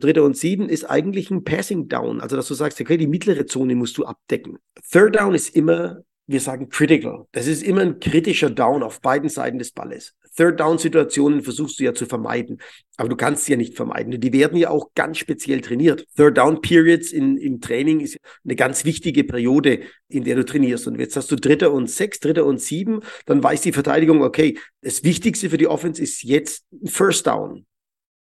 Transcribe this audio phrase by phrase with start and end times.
[0.00, 2.20] Dritter und sieben ist eigentlich ein Passing Down.
[2.20, 4.58] Also, dass du sagst, okay, die mittlere Zone musst du abdecken.
[4.90, 7.26] Third Down ist immer, wir sagen critical.
[7.32, 10.14] Das ist immer ein kritischer Down auf beiden Seiten des Balles.
[10.36, 12.58] Third Down Situationen versuchst du ja zu vermeiden.
[12.96, 14.20] Aber du kannst sie ja nicht vermeiden.
[14.20, 16.04] Die werden ja auch ganz speziell trainiert.
[16.16, 20.86] Third Down Periods in, im Training ist eine ganz wichtige Periode, in der du trainierst.
[20.86, 23.00] Und jetzt hast du Dritter und sechs, Dritter und sieben.
[23.26, 27.66] Dann weiß die Verteidigung, okay, das Wichtigste für die Offense ist jetzt First Down.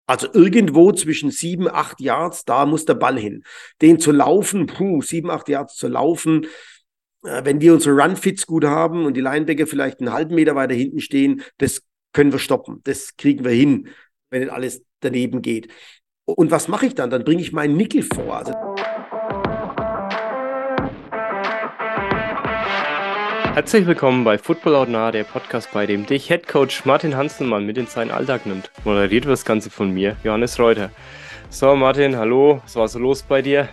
[0.08, 3.44] Also irgendwo zwischen sieben, acht Yards, da muss der Ball hin.
[3.82, 6.46] Den zu laufen, puh, sieben, acht Yards zu laufen,
[7.24, 10.74] äh, wenn wir unsere Run-Fits gut haben und die Linebacker vielleicht einen halben Meter weiter
[10.76, 11.84] hinten stehen, das
[12.14, 12.80] können wir stoppen.
[12.86, 13.90] Das kriegen wir hin,
[14.30, 15.68] wenn alles daneben geht.
[16.26, 17.10] Und was mache ich dann?
[17.10, 18.38] Dann bringe ich meinen Nickel vor.
[18.38, 18.54] Also
[23.58, 27.66] Herzlich willkommen bei Football Out Nah, der Podcast, bei dem dich Head Coach Martin Hanselmann
[27.66, 28.70] mit in seinen Alltag nimmt.
[28.86, 30.92] Moderiert wird das Ganze von mir, Johannes Reuter.
[31.50, 33.68] So, Martin, hallo, was war so los bei dir?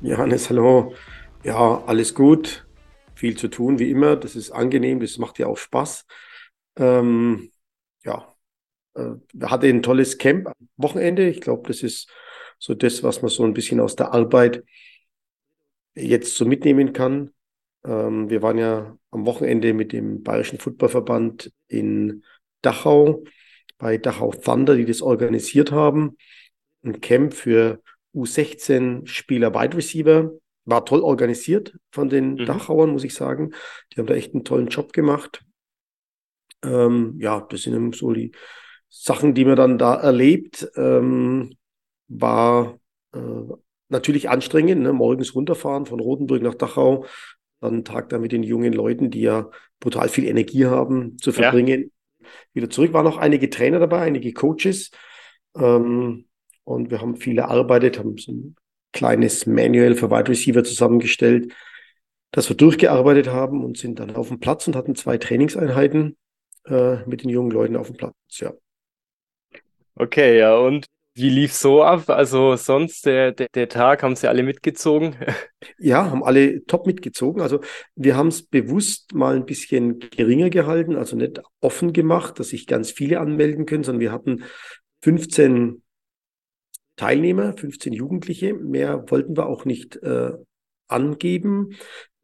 [0.00, 0.94] Johannes, hallo.
[1.44, 2.66] Ja, alles gut.
[3.14, 4.16] Viel zu tun, wie immer.
[4.16, 6.06] Das ist angenehm, das macht ja auch Spaß.
[6.78, 7.50] Ähm,
[8.06, 8.26] ja,
[8.94, 11.28] äh, hatte ein tolles Camp am Wochenende.
[11.28, 12.10] Ich glaube, das ist
[12.58, 14.64] so das, was man so ein bisschen aus der Arbeit
[15.94, 17.34] jetzt so mitnehmen kann.
[17.84, 22.24] Ähm, wir waren ja am Wochenende mit dem Bayerischen Footballverband in
[22.62, 23.24] Dachau
[23.78, 26.16] bei Dachau Thunder, die das organisiert haben.
[26.82, 27.82] Ein Camp für
[28.14, 30.30] U16-Spieler Wide Receiver.
[30.66, 32.46] War toll organisiert von den mhm.
[32.46, 33.52] Dachauern, muss ich sagen.
[33.92, 35.42] Die haben da echt einen tollen Job gemacht.
[36.62, 38.32] Ähm, ja, das sind so die
[38.88, 40.68] Sachen, die man dann da erlebt.
[40.76, 41.56] Ähm,
[42.08, 42.78] war
[43.14, 43.18] äh,
[43.88, 44.92] natürlich anstrengend, ne?
[44.92, 47.06] morgens runterfahren von Rotenburg nach Dachau,
[47.60, 51.32] dann einen Tag da mit den jungen Leuten, die ja brutal viel Energie haben, zu
[51.32, 51.90] verbringen.
[52.20, 52.26] Ja.
[52.52, 54.90] Wieder zurück waren noch einige Trainer dabei, einige Coaches.
[55.56, 56.26] Ähm,
[56.64, 58.56] und wir haben viel erarbeitet, haben so ein
[58.92, 61.52] kleines Manual für Wide Receiver zusammengestellt,
[62.32, 66.16] das wir durchgearbeitet haben und sind dann auf dem Platz und hatten zwei Trainingseinheiten
[66.66, 68.52] äh, mit den jungen Leuten auf dem Platz, ja.
[69.96, 70.86] Okay, ja, und
[71.20, 72.08] wie lief so ab?
[72.08, 75.16] Also sonst, der, der, der Tag, haben sie alle mitgezogen?
[75.78, 77.42] Ja, haben alle top mitgezogen.
[77.42, 77.60] Also
[77.94, 82.66] wir haben es bewusst mal ein bisschen geringer gehalten, also nicht offen gemacht, dass sich
[82.66, 84.44] ganz viele anmelden können, sondern wir hatten
[85.02, 85.82] 15
[86.96, 88.54] Teilnehmer, 15 Jugendliche.
[88.54, 90.32] Mehr wollten wir auch nicht äh,
[90.88, 91.76] angeben,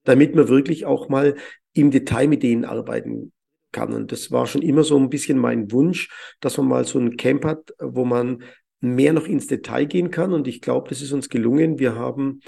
[0.04, 1.36] damit wir wirklich auch mal
[1.74, 3.32] im Detail mit denen arbeiten
[3.70, 3.92] kann.
[3.92, 6.08] Und das war schon immer so ein bisschen mein Wunsch,
[6.40, 8.42] dass man mal so ein Camp hat, wo man
[8.94, 10.32] mehr noch ins Detail gehen kann.
[10.32, 11.78] Und ich glaube, das ist uns gelungen.
[11.78, 12.40] Wir haben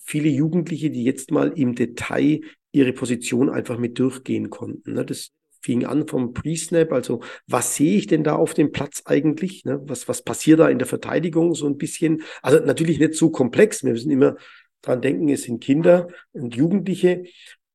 [0.00, 2.40] viele Jugendliche, die jetzt mal im Detail
[2.72, 4.94] ihre Position einfach mit durchgehen konnten.
[4.94, 5.04] Ne?
[5.04, 5.30] Das
[5.62, 9.64] fing an vom Pre-Snap, also was sehe ich denn da auf dem Platz eigentlich?
[9.64, 9.80] Ne?
[9.84, 12.22] Was, was passiert da in der Verteidigung so ein bisschen?
[12.42, 13.82] Also natürlich nicht so komplex.
[13.82, 14.36] Wir müssen immer
[14.82, 17.24] dran denken, es sind Kinder und Jugendliche.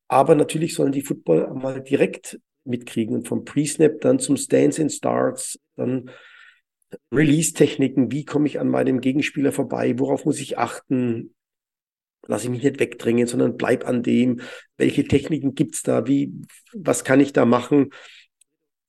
[0.08, 4.92] Aber natürlich sollen die Football mal direkt mitkriegen und vom Pre-Snap dann zum Stance and
[4.92, 6.10] Starts, dann
[7.10, 11.34] Release-Techniken, wie komme ich an meinem Gegenspieler vorbei, worauf muss ich achten,
[12.26, 14.40] lasse ich mich nicht wegdrängen, sondern bleib an dem,
[14.76, 16.32] welche Techniken gibt's da, wie,
[16.72, 17.90] was kann ich da machen.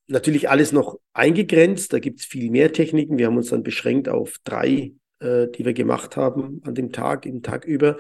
[0.08, 3.18] Natürlich alles noch eingegrenzt, da gibt's viel mehr Techniken.
[3.18, 7.25] Wir haben uns dann beschränkt auf drei, äh, die wir gemacht haben an dem Tag,
[7.25, 7.97] im Tag über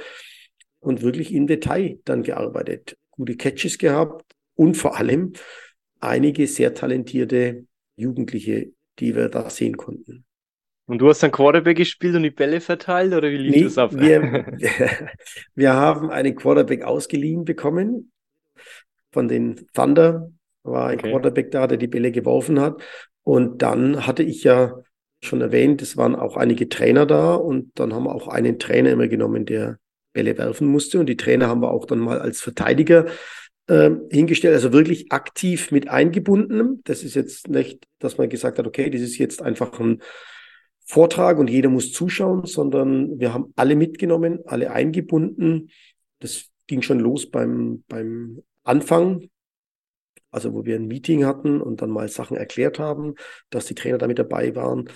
[0.79, 2.97] und wirklich im Detail dann gearbeitet.
[3.09, 5.33] Gute Catches gehabt und vor allem
[5.99, 7.65] einige sehr talentierte
[7.95, 10.25] Jugendliche die wir da sehen konnten.
[10.85, 13.77] Und du hast dann Quarterback gespielt und die Bälle verteilt oder wie lief nee, das
[13.77, 13.93] ab?
[13.93, 14.57] Wir,
[15.55, 18.11] wir haben einen Quarterback ausgeliehen bekommen
[19.11, 20.31] von den Thunder.
[20.63, 21.09] War ein okay.
[21.09, 22.81] Quarterback da, der die Bälle geworfen hat.
[23.23, 24.73] Und dann hatte ich ja
[25.21, 28.91] schon erwähnt, es waren auch einige Trainer da und dann haben wir auch einen Trainer
[28.91, 29.77] immer genommen, der
[30.11, 30.99] Bälle werfen musste.
[30.99, 33.05] Und die Trainer haben wir auch dann mal als Verteidiger
[33.67, 36.81] hingestellt, also wirklich aktiv mit eingebunden.
[36.83, 40.01] Das ist jetzt nicht, dass man gesagt hat, okay, das ist jetzt einfach ein
[40.85, 45.69] Vortrag und jeder muss zuschauen, sondern wir haben alle mitgenommen, alle eingebunden.
[46.19, 49.29] Das ging schon los beim, beim Anfang,
[50.29, 53.15] also wo wir ein Meeting hatten und dann mal Sachen erklärt haben,
[53.49, 54.89] dass die Trainer da mit dabei waren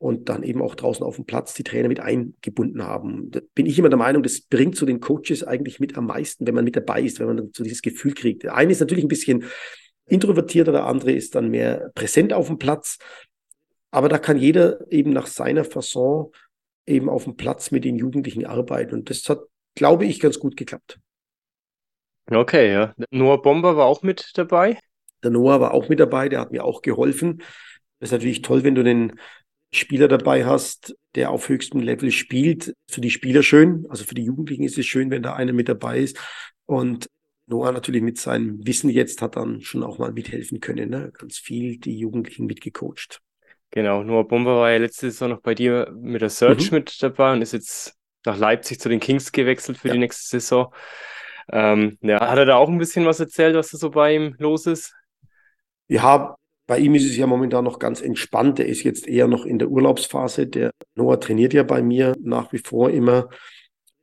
[0.00, 3.30] und dann eben auch draußen auf dem Platz die Trainer mit eingebunden haben.
[3.30, 6.46] Da bin ich immer der Meinung, das bringt zu den Coaches eigentlich mit am meisten,
[6.46, 8.42] wenn man mit dabei ist, wenn man so dieses Gefühl kriegt.
[8.44, 9.44] Der eine ist natürlich ein bisschen
[10.06, 12.96] introvertierter, der andere ist dann mehr präsent auf dem Platz.
[13.90, 16.32] Aber da kann jeder eben nach seiner Fasson
[16.86, 18.94] eben auf dem Platz mit den Jugendlichen arbeiten.
[18.94, 19.40] Und das hat,
[19.74, 20.98] glaube ich, ganz gut geklappt.
[22.30, 22.94] Okay, ja.
[23.10, 24.78] Noah Bomber war auch mit dabei.
[25.22, 27.42] Der Noah war auch mit dabei, der hat mir auch geholfen.
[27.98, 29.20] Das ist natürlich toll, wenn du den
[29.72, 32.74] Spieler dabei hast, der auf höchstem Level spielt.
[32.88, 35.68] Für die Spieler schön, also für die Jugendlichen ist es schön, wenn da einer mit
[35.68, 36.18] dabei ist.
[36.66, 37.08] Und
[37.46, 40.90] Noah natürlich mit seinem Wissen jetzt hat dann schon auch mal mithelfen können.
[40.90, 41.12] Ne?
[41.18, 43.20] Ganz viel die Jugendlichen mitgecoacht.
[43.72, 46.78] Genau, Noah Bomber war ja letzte Saison noch bei dir mit der Search mhm.
[46.78, 49.94] mit dabei und ist jetzt nach Leipzig zu den Kings gewechselt für ja.
[49.94, 50.72] die nächste Saison.
[51.52, 54.34] Ähm, ja, hat er da auch ein bisschen was erzählt, was da so bei ihm
[54.38, 54.94] los ist?
[55.88, 56.36] Ja,
[56.70, 58.60] bei ihm ist es ja momentan noch ganz entspannt.
[58.60, 60.46] Er ist jetzt eher noch in der Urlaubsphase.
[60.46, 63.28] Der Noah trainiert ja bei mir nach wie vor immer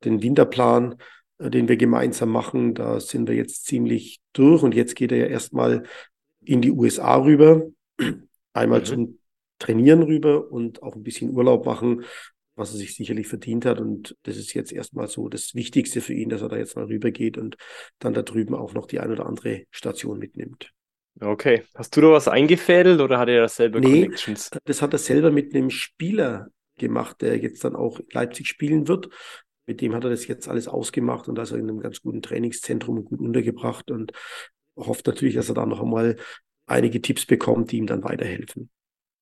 [0.04, 0.96] den Winterplan,
[1.38, 2.74] äh, den wir gemeinsam machen.
[2.74, 5.84] Da sind wir jetzt ziemlich durch und jetzt geht er ja erstmal
[6.44, 7.68] in die USA rüber.
[8.52, 8.86] Einmal mhm.
[8.86, 9.20] zum
[9.60, 12.04] Trainieren rüber und auch ein bisschen Urlaub machen,
[12.56, 13.80] was er sich sicherlich verdient hat.
[13.80, 16.88] Und das ist jetzt erstmal so das Wichtigste für ihn, dass er da jetzt mal
[16.88, 17.56] rübergeht und
[18.00, 20.74] dann da drüben auch noch die ein oder andere Station mitnimmt.
[21.20, 21.64] Okay.
[21.76, 24.52] Hast du da was eingefädelt oder hat er das selber nee, Connections?
[24.66, 26.48] Das hat er selber mit einem Spieler
[26.78, 29.10] gemacht, der jetzt dann auch in Leipzig spielen wird.
[29.66, 32.02] Mit dem hat er das jetzt alles ausgemacht und da ist er in einem ganz
[32.02, 34.12] guten Trainingszentrum gut untergebracht und
[34.76, 36.18] hofft natürlich, dass er da noch einmal
[36.68, 38.70] einige Tipps bekommt, die ihm dann weiterhelfen.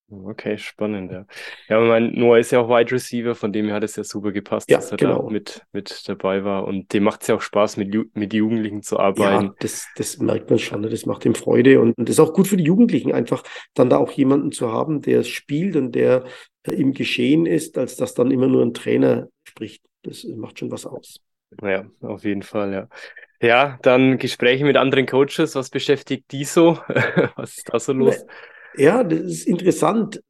[0.08, 1.26] Okay, spannend, ja.
[1.68, 4.04] Ja, aber mein Noah ist ja auch Wide Receiver, von dem her hat es ja
[4.04, 5.24] super gepasst, ja, dass er genau.
[5.24, 6.66] da mit, mit dabei war.
[6.66, 9.46] Und dem macht es ja auch Spaß, mit, Ju mit Jugendlichen zu arbeiten.
[9.46, 10.90] Ja, das, das merkt man schon, ne?
[10.90, 11.82] das macht ihm Freude.
[11.82, 13.44] Und das ist auch gut für die Jugendlichen, einfach
[13.74, 16.26] dann da auch jemanden zu haben, der spielt und der
[16.64, 19.84] im Geschehen ist, als dass dann immer nur ein Trainer spricht.
[20.04, 21.20] Das macht schon was aus.
[21.64, 22.88] Ja, auf jeden Fall, ja.
[23.42, 25.56] Ja, dann Gespräche mit anderen Coaches.
[25.56, 26.78] Was beschäftigt die so?
[27.36, 28.20] was ist da so los?
[28.20, 28.28] Ne,
[28.78, 30.22] ja, das ist interessant.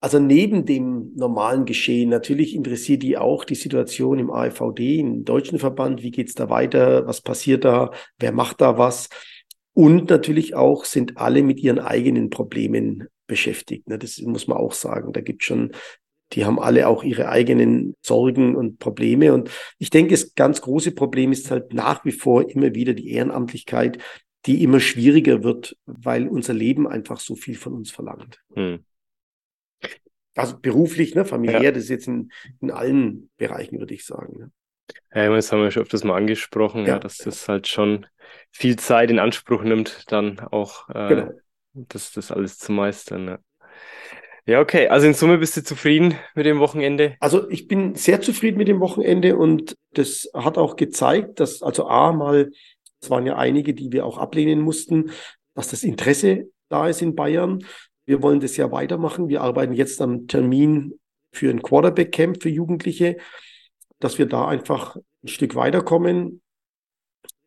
[0.00, 5.58] Also neben dem normalen Geschehen, natürlich interessiert die auch die Situation im AFVD, im deutschen
[5.58, 6.02] Verband.
[6.02, 7.06] Wie geht's da weiter?
[7.06, 7.90] Was passiert da?
[8.18, 9.08] Wer macht da was?
[9.74, 13.88] Und natürlich auch sind alle mit ihren eigenen Problemen beschäftigt.
[13.88, 13.98] Ne?
[13.98, 15.12] Das muss man auch sagen.
[15.12, 15.72] Da gibt schon,
[16.32, 19.32] die haben alle auch ihre eigenen Sorgen und Probleme.
[19.32, 23.10] Und ich denke, das ganz große Problem ist halt nach wie vor immer wieder die
[23.10, 23.98] Ehrenamtlichkeit,
[24.46, 28.40] die immer schwieriger wird, weil unser Leben einfach so viel von uns verlangt.
[28.54, 28.84] Hm.
[30.34, 31.72] Also beruflich, ne, familiär, ja.
[31.72, 32.30] das ist jetzt in,
[32.60, 34.38] in allen Bereichen, würde ich sagen.
[34.38, 34.50] Ne?
[35.12, 38.06] Ja, das haben wir schon öfters mal angesprochen, ja, ja dass das halt schon
[38.52, 41.30] viel Zeit in Anspruch nimmt, dann auch äh, genau.
[41.74, 43.26] das, das alles zu meistern.
[43.26, 43.38] Ja.
[44.48, 44.88] Ja, okay.
[44.88, 47.16] Also in Summe bist du zufrieden mit dem Wochenende?
[47.20, 51.86] Also ich bin sehr zufrieden mit dem Wochenende und das hat auch gezeigt, dass also
[51.86, 52.50] A mal
[53.00, 55.10] es waren ja einige, die wir auch ablehnen mussten,
[55.54, 57.64] dass das Interesse da ist in Bayern.
[58.06, 59.28] Wir wollen das ja weitermachen.
[59.28, 60.98] Wir arbeiten jetzt am Termin
[61.32, 63.18] für ein Quarterback-Camp für Jugendliche,
[63.98, 66.42] dass wir da einfach ein Stück weiterkommen,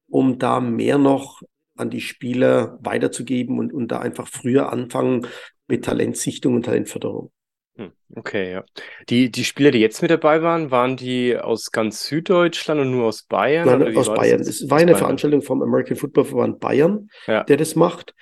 [0.07, 1.42] um da mehr noch
[1.75, 5.27] an die Spieler weiterzugeben und, und da einfach früher anfangen
[5.68, 7.31] mit Talentsichtung und Talentförderung.
[7.78, 8.64] Hm, okay, ja.
[9.10, 13.06] Die, die Spieler, die jetzt mit dabei waren, waren die aus ganz Süddeutschland und nur
[13.06, 13.68] aus Bayern?
[13.68, 14.42] Nein, aus Bayern.
[14.42, 15.00] Es war eine Bayern?
[15.00, 17.44] Veranstaltung vom American Football Verband Bayern, ja.
[17.44, 18.14] der das macht,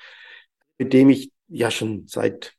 [0.77, 2.55] mit dem ich ja schon seit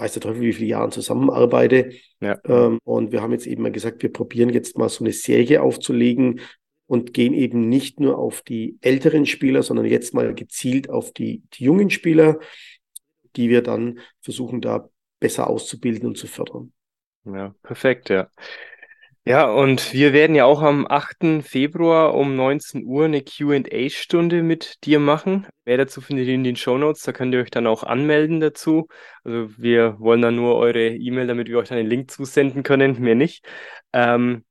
[0.00, 1.92] weiß der Teufel wie viele Jahren zusammenarbeite.
[2.20, 2.38] Ja.
[2.44, 5.62] Ähm, und wir haben jetzt eben mal gesagt, wir probieren jetzt mal so eine Serie
[5.62, 6.40] aufzulegen
[6.86, 11.42] und gehen eben nicht nur auf die älteren Spieler, sondern jetzt mal gezielt auf die,
[11.52, 12.40] die jungen Spieler,
[13.36, 14.89] die wir dann versuchen da
[15.20, 16.72] besser auszubilden und zu fördern.
[17.24, 18.28] Ja, perfekt, ja.
[19.26, 21.42] Ja, und wir werden ja auch am 8.
[21.42, 25.46] Februar um 19 Uhr eine QA-Stunde mit dir machen.
[25.66, 27.02] Mehr dazu findet ihr in den Show Notes.
[27.02, 28.88] Da könnt ihr euch dann auch anmelden dazu.
[29.22, 32.98] Also wir wollen dann nur eure E-Mail, damit wir euch dann den Link zusenden können,
[32.98, 33.44] mehr nicht.
[33.92, 34.44] Ähm,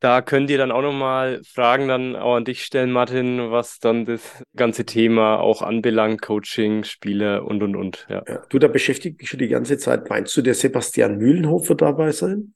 [0.00, 4.04] da könnt ihr dann auch nochmal Fragen dann auch an dich stellen, Martin, was dann
[4.04, 8.06] das ganze Thema auch anbelangt, Coaching, Spiele und, und, und.
[8.08, 8.22] Ja.
[8.26, 10.08] ja du, da beschäftigt dich schon die ganze Zeit.
[10.08, 12.54] Meinst du, der Sebastian Mühlenhofer dabei sein?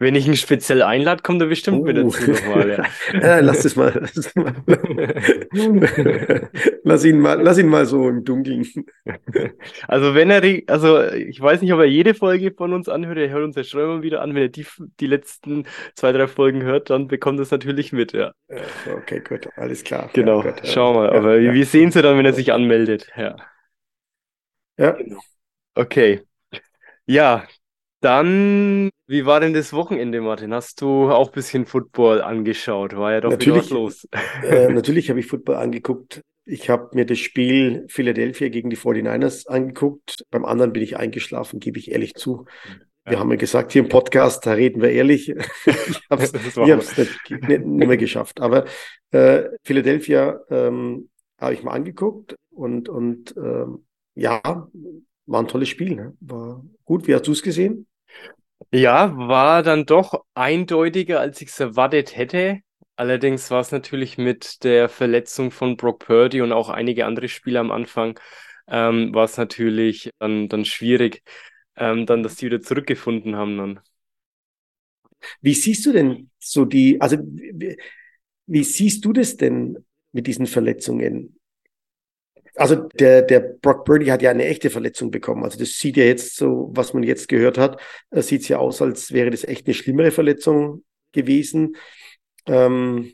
[0.00, 1.84] Wenn ich ihn speziell einlade, kommt er bestimmt uh.
[1.84, 2.68] mit dazu nochmal.
[2.68, 2.84] Ja.
[3.20, 3.92] ja, lass es mal.
[4.14, 4.54] Lass, mal.
[6.84, 7.42] lass, ihn mal.
[7.42, 8.66] lass ihn mal so im Dunkeln.
[9.86, 13.30] Also wenn er, also ich weiß nicht, ob er jede Folge von uns anhört, er
[13.30, 14.34] hört uns ja schon immer wieder an.
[14.34, 14.66] Wenn er die,
[15.00, 15.64] die letzten
[15.94, 18.32] zwei, drei Folgen hört, dann bekommt er es natürlich mit, ja.
[18.94, 20.10] Okay, gut, alles klar.
[20.12, 21.10] Genau, ja, gut, schau mal.
[21.10, 23.36] Aber ja, wir sehen sie dann, wenn er sich anmeldet, ja.
[24.78, 24.96] Ja.
[25.74, 26.22] Okay.
[27.06, 27.46] Ja,
[28.00, 30.52] dann, wie war denn das Wochenende, Martin?
[30.52, 32.94] Hast du auch ein bisschen Football angeschaut?
[32.94, 34.08] War ja doch natürlich, was los.
[34.42, 36.20] Äh, natürlich habe ich Football angeguckt.
[36.44, 40.24] Ich habe mir das Spiel Philadelphia gegen die 49ers angeguckt.
[40.30, 42.44] Beim anderen bin ich eingeschlafen, gebe ich ehrlich zu.
[43.04, 43.20] Wir ja.
[43.20, 45.30] haben ja gesagt, hier im Podcast, da reden wir ehrlich.
[45.64, 48.42] ich habe es nicht, nicht, nicht, mehr geschafft.
[48.42, 48.66] Aber
[49.10, 51.08] äh, Philadelphia ähm,
[51.40, 54.42] habe ich mal angeguckt und, und ähm, ja,
[55.24, 55.94] war ein tolles Spiel.
[55.94, 56.14] Ne?
[56.20, 57.06] War gut.
[57.06, 57.86] Wie hast du es gesehen?
[58.72, 62.60] Ja, war dann doch eindeutiger, als ich es erwartet hätte.
[62.96, 67.60] Allerdings war es natürlich mit der Verletzung von Brock Purdy und auch einige andere Spieler
[67.60, 68.18] am Anfang,
[68.66, 71.22] ähm, war es natürlich dann, dann schwierig,
[71.76, 73.80] ähm, dann, dass die wieder zurückgefunden haben dann.
[75.40, 77.76] Wie siehst du denn so die, also wie,
[78.46, 79.78] wie siehst du das denn
[80.12, 81.37] mit diesen Verletzungen?
[82.58, 85.44] Also der, der Brock Birdie hat ja eine echte Verletzung bekommen.
[85.44, 88.82] Also das sieht ja jetzt so, was man jetzt gehört hat, sieht es ja aus,
[88.82, 91.76] als wäre das echt eine schlimmere Verletzung gewesen.
[92.46, 93.12] Ähm,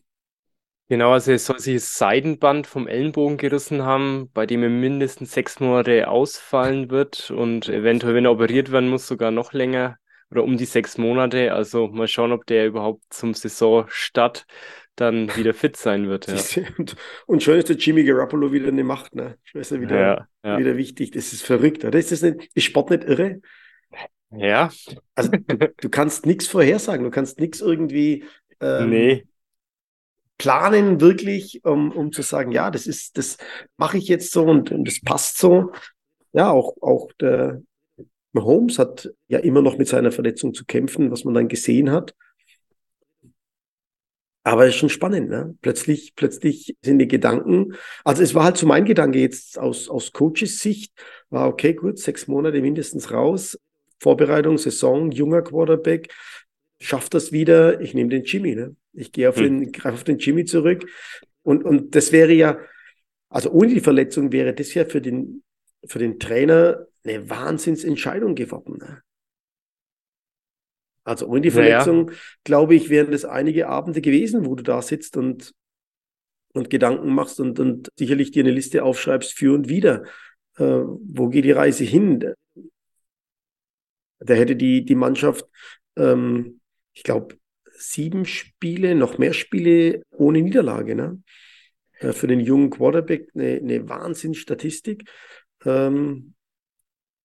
[0.89, 5.33] Genau, also er soll sich das Seidenband vom Ellenbogen gerissen haben, bei dem er mindestens
[5.33, 9.97] sechs Monate ausfallen wird und eventuell, wenn er operiert werden muss, sogar noch länger
[10.31, 11.55] oder um die sechs Monate.
[11.55, 14.45] Also mal schauen, ob der überhaupt zum Saisonstart
[14.97, 16.27] dann wieder fit sein wird.
[16.29, 16.63] Ja.
[16.79, 16.97] Und,
[17.27, 19.39] und schön ist der Jimmy Garoppolo wieder eine Macht, ne?
[19.53, 20.59] Ist er wieder, Ja, ja.
[20.59, 21.11] wieder wichtig.
[21.13, 21.99] Das ist verrückt, oder?
[21.99, 23.41] Ist das nicht, ist Sport nicht irre?
[24.31, 24.71] Ja,
[25.15, 25.39] Also du,
[25.81, 28.25] du kannst nichts vorhersagen, du kannst nichts irgendwie
[28.61, 29.27] ähm, nee,
[30.39, 33.39] planen, wirklich, um, um zu sagen, ja, das ist, das
[33.77, 35.73] mache ich jetzt so und, und das passt so.
[36.33, 37.63] Ja, auch, auch der
[38.33, 42.15] Mahomes hat ja immer noch mit seiner Verletzung zu kämpfen, was man dann gesehen hat.
[44.47, 45.57] Aber es ist schon spannend, ne?
[45.63, 47.75] Plötzlich, plötzlich sind die Gedanken,
[48.05, 50.93] also es war halt so mein Gedanke jetzt aus, aus Coaches Sicht,
[51.31, 53.59] war okay, gut, sechs Monate mindestens raus,
[54.01, 56.13] Vorbereitung, Saison, junger Quarterback,
[56.79, 58.77] schafft das wieder, ich nehme den Jimmy, ne?
[58.93, 59.61] Ich gehe auf Hm.
[59.61, 60.87] den, greife auf den Jimmy zurück.
[61.43, 62.59] Und, und das wäre ja,
[63.31, 65.43] also ohne die Verletzung wäre das ja für den,
[65.87, 68.79] für den Trainer eine Wahnsinnsentscheidung geworden.
[68.79, 69.03] Ne?
[71.05, 72.11] Also ohne die naja, Verletzung,
[72.45, 75.53] glaube ich, wären das einige Abende gewesen, wo du da sitzt und,
[76.53, 80.05] und Gedanken machst und, und sicherlich dir eine Liste aufschreibst für und wieder.
[80.57, 82.33] Äh, wo geht die Reise hin?
[84.19, 85.47] Da hätte die, die Mannschaft,
[85.97, 86.61] ähm,
[86.95, 87.37] ich glaube,
[87.77, 90.95] sieben Spiele, noch mehr Spiele ohne Niederlage.
[90.95, 91.23] Ne?
[91.99, 95.11] Äh, für den jungen Quarterback eine, eine Wahnsinnsstatistik.
[95.65, 96.35] Ähm,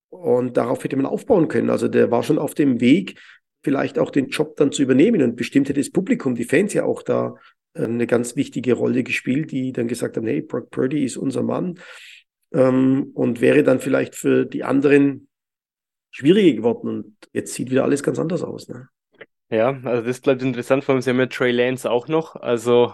[0.09, 1.69] und darauf hätte man aufbauen können.
[1.69, 3.19] Also der war schon auf dem Weg,
[3.63, 5.21] vielleicht auch den Job dann zu übernehmen.
[5.21, 7.35] Und bestimmt hätte das Publikum, die Fans ja auch da
[7.73, 11.43] äh, eine ganz wichtige Rolle gespielt, die dann gesagt haben, hey, Brock Purdy ist unser
[11.43, 11.79] Mann.
[12.51, 15.27] Ähm, und wäre dann vielleicht für die anderen
[16.11, 16.87] schwieriger geworden.
[16.89, 18.67] Und jetzt sieht wieder alles ganz anders aus.
[18.67, 18.87] Ne?
[19.49, 22.93] ja, also das bleibt interessant, vor allem sie haben ja Trey Lance auch noch, also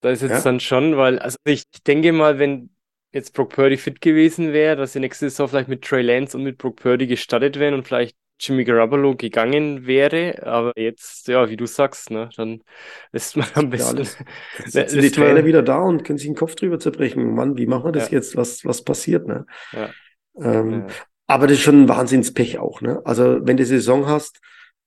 [0.00, 2.70] da ist jetzt Ja, dann schon, weil, also ich denke mal, wenn
[3.12, 6.44] jetzt Brock Purdy fit gewesen wäre, dass sie nächste Saison vielleicht mit Trey Lance und
[6.44, 11.56] mit Brock Purdy gestartet wären und vielleicht Jimmy Garoppolo gegangen wäre, aber jetzt, ja, wie
[11.56, 12.62] du sagst, ne, dann
[13.12, 14.18] lässt man am ja besten, alles.
[14.72, 17.34] Jetzt sitzen die Trainer man, wieder da und können sich den Kopf drüber zerbrechen.
[17.34, 18.36] Mann, wie machen wir das ja, jetzt?
[18.36, 19.26] Was, was passiert?
[19.26, 19.46] Ne?
[19.72, 19.94] ja,
[20.40, 22.80] Ähm, ja, aber das ist schon ein Wahnsinnspech auch.
[22.80, 23.02] Ne?
[23.06, 24.40] Also wenn du Saison hast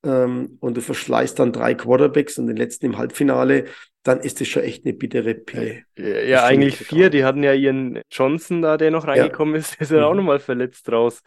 [0.03, 3.65] ähm, und du verschleißt dann drei Quarterbacks und den letzten im Halbfinale,
[4.03, 5.83] dann ist das schon echt eine bittere Pille.
[5.97, 9.07] ja, Das ja, ist schon eigentlich vier, die hatten ja ihren Johnson da, der noch
[9.13, 9.31] Ja.
[9.31, 10.15] reingekommen ist, der ist ja auch Mhm.
[10.15, 11.21] nochmal verletzt raus,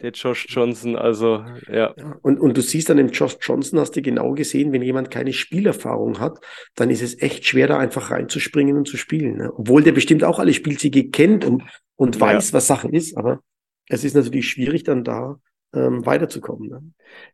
[0.00, 3.96] der Josh Johnson, also, ja, Ja, und, und du siehst an dem Josh Johnson, hast
[3.96, 6.38] du genau gesehen, wenn jemand keine Spielerfahrung hat,
[6.76, 9.36] dann ist es echt schwer, da einfach reinzuspringen und zu spielen.
[9.38, 9.52] Ne?
[9.56, 11.64] Obwohl der bestimmt auch alle Spielzüge kennt und,
[11.96, 12.20] und ja.
[12.20, 13.40] weiß, was Sache ist, aber
[13.88, 15.40] es ist natürlich schwierig, dann da
[15.74, 16.68] ähm, weiterzukommen.
[16.70, 16.82] Ne?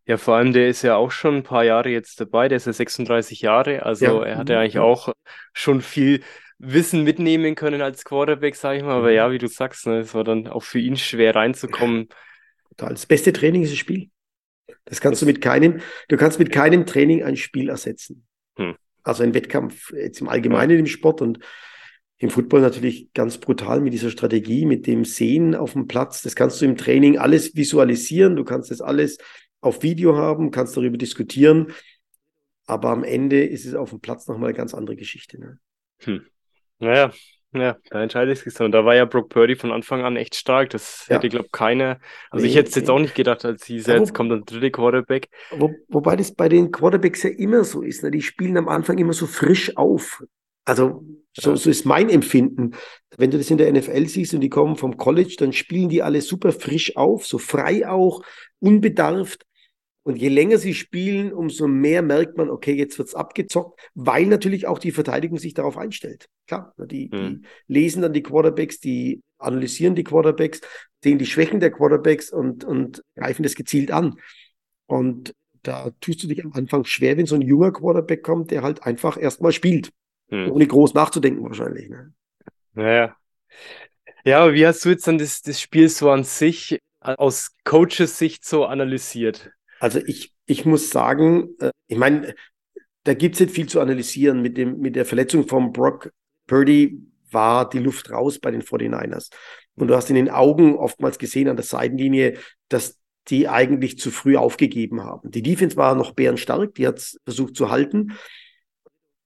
[0.06, 2.66] Ja, vor allem, der ist ja auch schon ein paar Jahre jetzt dabei, der ist
[2.66, 4.82] ja 36 Jahre, also Ja, er hat ja eigentlich ja.
[4.82, 5.12] auch
[5.52, 6.22] schon viel
[6.58, 9.32] Wissen mitnehmen können als Quarterback, sag ich mal, aber ja, Mhm.
[9.32, 12.08] wie du sagst, ne, es war dann auch für ihn schwer reinzukommen.
[12.76, 12.94] Total.
[12.94, 14.10] Das beste Training ist das Spiel.
[14.84, 18.26] Das kannst du mit keinem, du kannst mit keinem Training ein Spiel ersetzen.
[18.56, 21.38] hm, Also ein Wettkampf jetzt im Allgemeinen im Sport und
[22.18, 26.22] im Football natürlich ganz brutal mit dieser Strategie, mit dem Sehen auf dem Platz.
[26.22, 28.36] Das kannst du im Training alles visualisieren.
[28.36, 29.18] Du kannst das alles
[29.60, 31.72] auf Video haben, kannst darüber diskutieren.
[32.66, 35.38] Aber am Ende ist es auf dem Platz nochmal eine ganz andere Geschichte.
[35.38, 35.58] Ne?
[36.02, 36.24] hm.
[36.78, 37.12] Naja,
[37.54, 38.66] ja, da entscheidet sich dann.
[38.66, 40.70] Und da war ja Brock Purdy von Anfang an echt stark.
[40.70, 43.02] Das hätte, Ja, glaube keiner, also ich nee, hätte es jetzt auch nee.
[43.02, 45.28] nicht gedacht, als hieß, ja, Ja, jetzt wo, kommt ein dritter Quarterback.
[45.50, 48.02] wo, wobei das bei den Quarterbacks ja immer so ist.
[48.02, 48.10] Ne?
[48.10, 50.22] Die spielen am Anfang immer so frisch auf.
[50.64, 51.04] Also
[51.36, 52.72] so, Ja, so ist mein Empfinden.
[53.16, 56.02] Wenn du das in der NFL siehst und die kommen vom College, dann spielen die
[56.02, 58.22] alle super frisch auf, so frei auch,
[58.60, 59.44] unbedarft.
[60.04, 64.66] Und je länger sie spielen, umso mehr merkt man, okay, jetzt wird's abgezockt, weil natürlich
[64.66, 66.28] auch die Verteidigung sich darauf einstellt.
[66.46, 70.60] Klar, ne, die, hm, die lesen dann die Quarterbacks, die analysieren die Quarterbacks,
[71.02, 74.16] sehen die Schwächen der Quarterbacks und, und greifen das gezielt an.
[74.84, 78.62] Und da tust du dich am Anfang schwer, wenn so ein junger Quarterback kommt, der
[78.62, 79.90] halt einfach erstmal spielt,
[80.28, 80.52] hm.
[80.52, 81.88] ohne groß nachzudenken wahrscheinlich.
[81.88, 82.12] Ne?
[82.74, 83.16] Naja.
[84.26, 88.18] Ja, aber wie hast du jetzt dann das, das Spiel so an sich aus Coaches
[88.18, 89.50] Sicht so analysiert?
[89.84, 92.34] Also ich, ich muss sagen, äh, ich meine,
[93.02, 94.40] da gibt es nicht viel zu analysieren.
[94.40, 96.10] Mit, dem, mit der Verletzung von Brock
[96.46, 99.28] Purdy war die Luft raus bei den 49ers.
[99.74, 102.38] Und du hast in den Augen oftmals gesehen an der Seitenlinie,
[102.70, 102.98] dass
[103.28, 105.30] die eigentlich zu früh aufgegeben haben.
[105.30, 108.14] Die Defense war noch bärenstark, die hat es versucht zu halten.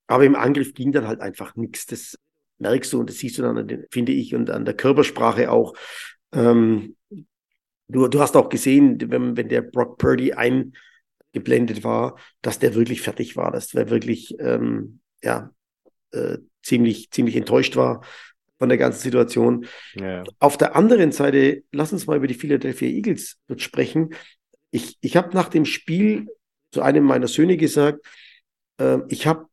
[0.08, 1.86] Aber im Angriff ging dann halt einfach nichts.
[1.86, 2.18] Das
[2.58, 5.74] merkst du und das siehst du dann, finde ich, und an der Körpersprache auch.
[6.32, 6.96] Ähm,
[7.88, 13.02] du, du hast auch gesehen, wenn, wenn der Brock Purdy eingeblendet war, dass der wirklich
[13.02, 15.50] fertig war, dass der wirklich ähm, ja,
[16.12, 18.04] äh, ziemlich, ziemlich enttäuscht war
[18.58, 19.66] von der ganzen Situation.
[19.94, 20.24] Ja.
[20.38, 24.10] Auf der anderen Seite, lass uns mal über die Philadelphia Eagles sprechen.
[24.70, 26.26] Ich, ich habe nach dem Spiel
[26.72, 28.04] zu einem meiner Söhne gesagt,
[28.78, 29.46] äh, ich habe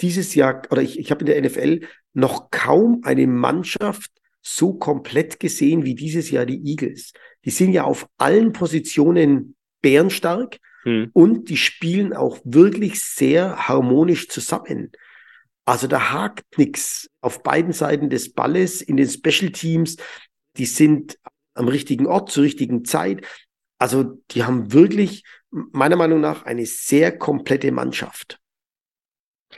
[0.00, 4.10] dieses Jahr, oder ich, ich habe in der NFL noch kaum eine Mannschaft
[4.42, 7.12] so komplett gesehen wie dieses Jahr die Eagles.
[7.44, 11.10] Die sind ja auf allen Positionen bärenstark hm.
[11.12, 14.92] und die spielen auch wirklich sehr harmonisch zusammen.
[15.64, 19.96] Also da hakt nichts auf beiden Seiten des Balles, in den Special Teams.
[20.56, 21.18] Die sind
[21.54, 23.26] am richtigen Ort zur richtigen Zeit.
[23.78, 28.38] Also die haben wirklich meiner Meinung nach eine sehr komplette Mannschaft.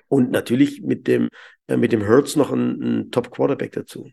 [0.09, 1.29] Und natürlich mit dem,
[1.67, 4.11] äh, mit dem Hertz noch ein, ein Top-Quarterback dazu.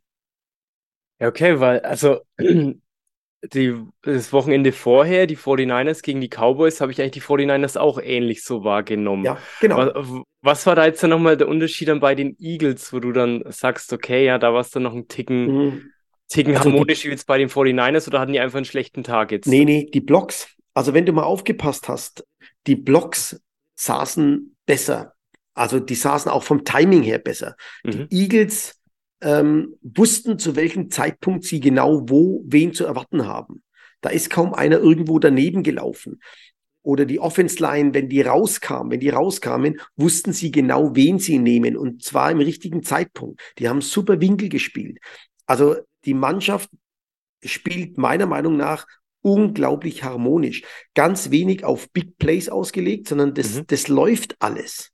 [1.20, 7.02] Ja, okay, weil, also die, das Wochenende vorher, die 49ers gegen die Cowboys, habe ich
[7.02, 9.26] eigentlich die 49ers auch ähnlich so wahrgenommen.
[9.26, 9.78] Ja, genau.
[9.78, 13.12] Was, was war da jetzt dann nochmal der Unterschied dann bei den Eagles, wo du
[13.12, 15.92] dann sagst, okay, ja, da war es dann noch ein Ticken, mhm.
[16.30, 19.32] Ticken also harmonisch wie jetzt bei den 49ers oder hatten die einfach einen schlechten Tag
[19.32, 19.48] jetzt?
[19.48, 22.26] Nee, nee, die Blocks, also wenn du mal aufgepasst hast,
[22.68, 23.42] die Blocks
[23.76, 25.14] saßen besser
[25.60, 27.58] also die saßen auch vom Timing her besser.
[27.84, 28.08] Mhm.
[28.08, 28.79] Die Eagles
[29.22, 33.64] ähm, wussten, zu welchem Zeitpunkt sie genau wo wen zu erwarten haben.
[34.02, 36.22] Da ist kaum einer irgendwo daneben gelaufen.
[36.82, 41.38] Oder die Offense Line, wenn die rauskamen, wenn die rauskamen, wussten sie genau, wen sie
[41.38, 43.42] nehmen und zwar im richtigen Zeitpunkt.
[43.60, 45.00] Die haben super Winkel gespielt.
[45.46, 46.70] Also die Mannschaft
[47.44, 48.88] spielt meiner Meinung nach
[49.22, 50.64] unglaublich harmonisch.
[50.94, 53.68] Ganz wenig auf Big Plays ausgelegt, sondern das, mhm.
[53.68, 54.92] das läuft alles.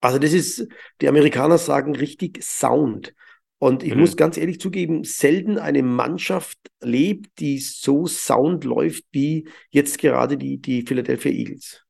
[0.00, 0.68] Also das ist,
[1.00, 3.14] die Amerikaner sagen richtig Sound.
[3.64, 4.00] Und ich mhm.
[4.00, 10.36] muss ganz ehrlich zugeben, selten eine Mannschaft lebt, die so sound läuft wie jetzt gerade
[10.36, 11.82] die, die Philadelphia Eagles.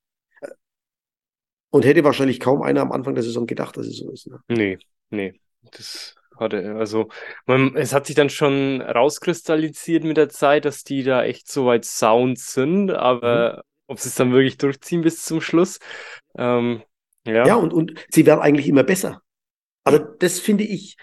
[1.70, 4.28] Und hätte wahrscheinlich kaum einer am Anfang der Saison gedacht, dass es so ist.
[4.28, 4.38] Ne?
[4.46, 4.78] Nee,
[5.10, 5.40] nee.
[5.72, 7.08] Das hatte, also,
[7.46, 11.66] man, es hat sich dann schon rauskristallisiert mit der Zeit, dass die da echt so
[11.66, 13.62] weit sound sind, aber mhm.
[13.88, 15.80] ob sie es dann wirklich durchziehen bis zum Schluss,
[16.38, 16.84] ähm,
[17.26, 19.22] ja, ja und, und sie werden eigentlich immer besser.
[19.82, 20.96] Also das finde ich,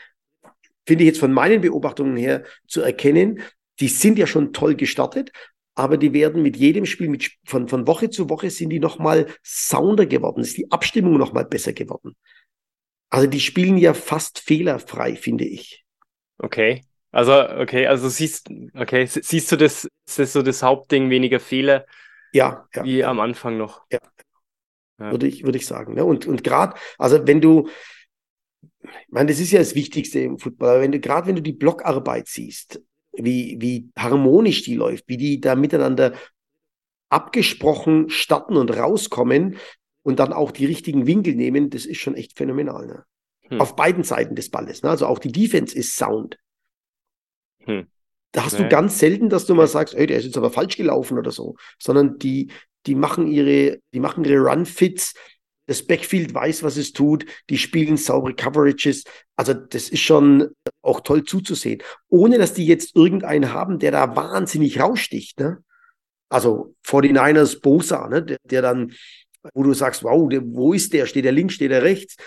[0.86, 3.42] finde ich jetzt von meinen Beobachtungen her zu erkennen.
[3.80, 5.32] Die sind ja schon toll gestartet,
[5.76, 9.28] aber die werden mit jedem Spiel, mit, von, von Woche zu Woche sind die nochmal
[9.44, 12.16] sounder geworden, ist die Abstimmung nochmal besser geworden.
[13.10, 15.84] Also die spielen ja fast fehlerfrei, finde ich.
[16.38, 16.84] Okay.
[17.12, 21.86] Also, okay, also siehst, okay, siehst du das, ist das so das Hauptding, weniger Fehler?
[22.32, 22.86] Ja, ja.
[22.86, 23.84] Wie am Anfang noch.
[23.92, 24.00] Ja,
[24.98, 25.12] ja.
[25.12, 25.96] würde ich, würde ich sagen.
[25.96, 26.06] Ne?
[26.06, 27.70] Und, und gerade, also wenn du,
[28.84, 31.54] ich meine, das ist ja das Wichtigste im Football, wenn du, gerade wenn du die
[31.54, 32.82] Blockarbeit siehst,
[33.14, 36.14] wie, wie harmonisch die läuft, wie die da miteinander
[37.10, 39.58] abgesprochen starten und rauskommen
[40.04, 42.88] und dann auch die richtigen Winkel nehmen, das ist schon echt phänomenal.
[42.88, 43.06] Ne?
[43.50, 43.62] Hm.
[43.62, 44.82] Auf beiden Seiten des Balles.
[44.82, 44.90] Ne?
[44.90, 46.38] Also auch die Defense ist Sound.
[47.66, 47.88] Hm.
[48.32, 48.64] Da hast nee.
[48.64, 51.32] du ganz selten, dass du mal sagst, ey, der ist jetzt aber falsch gelaufen oder
[51.32, 52.52] so, sondern die,
[52.86, 55.14] die machen ihre, die machen ihre Run-Fits.
[55.72, 57.26] Das Backfield weiß, was es tut.
[57.50, 59.06] Die spielen saubere Coverages.
[59.38, 60.50] Also, das ist schon
[60.82, 61.82] auch toll zuzusehen.
[62.10, 65.40] Ohne, dass die jetzt irgendeinen haben, der da wahnsinnig raussticht.
[65.40, 65.64] Ne?
[66.28, 68.22] Also, 49ers Bosa, ne?
[68.22, 68.92] der, der dann,
[69.54, 71.06] wo du sagst, wow, wo ist der?
[71.06, 72.18] Steht der links, steht der rechts?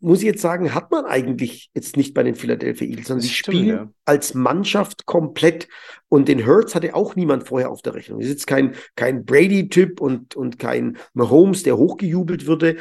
[0.00, 3.34] Muss ich jetzt sagen, hat man eigentlich jetzt nicht bei den Philadelphia Eagles, sondern sie
[3.34, 3.92] spielen ja.
[4.04, 5.68] als Mannschaft komplett.
[6.08, 8.20] Und den Hurts hatte auch niemand vorher auf der Rechnung.
[8.20, 12.76] Das ist jetzt kein, kein Brady-Typ und, und kein Mahomes, der hochgejubelt würde.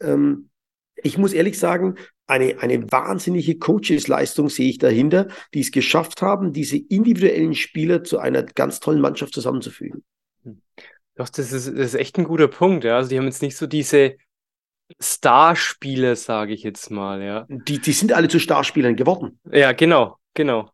[0.00, 0.50] Ähm,
[0.96, 1.96] ich muss ehrlich sagen,
[2.26, 8.18] eine, eine wahnsinnige Coaches-Leistung sehe ich dahinter, die es geschafft haben, diese individuellen Spieler zu
[8.18, 10.04] einer ganz tollen Mannschaft zusammenzufügen.
[11.16, 12.84] Doch, das ist, das ist echt ein guter Punkt.
[12.84, 12.96] Ja.
[12.96, 14.16] Also die haben jetzt nicht so diese
[15.00, 17.46] Starspieler, sage ich jetzt mal, ja.
[17.48, 19.38] Die, die sind alle zu Starspielern geworden.
[19.50, 20.70] Ja, genau, genau.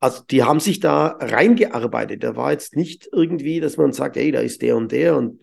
[0.00, 2.24] Also die haben sich da reingearbeitet.
[2.24, 5.38] Da war jetzt nicht irgendwie, dass man sagt, hey, da ist der und der und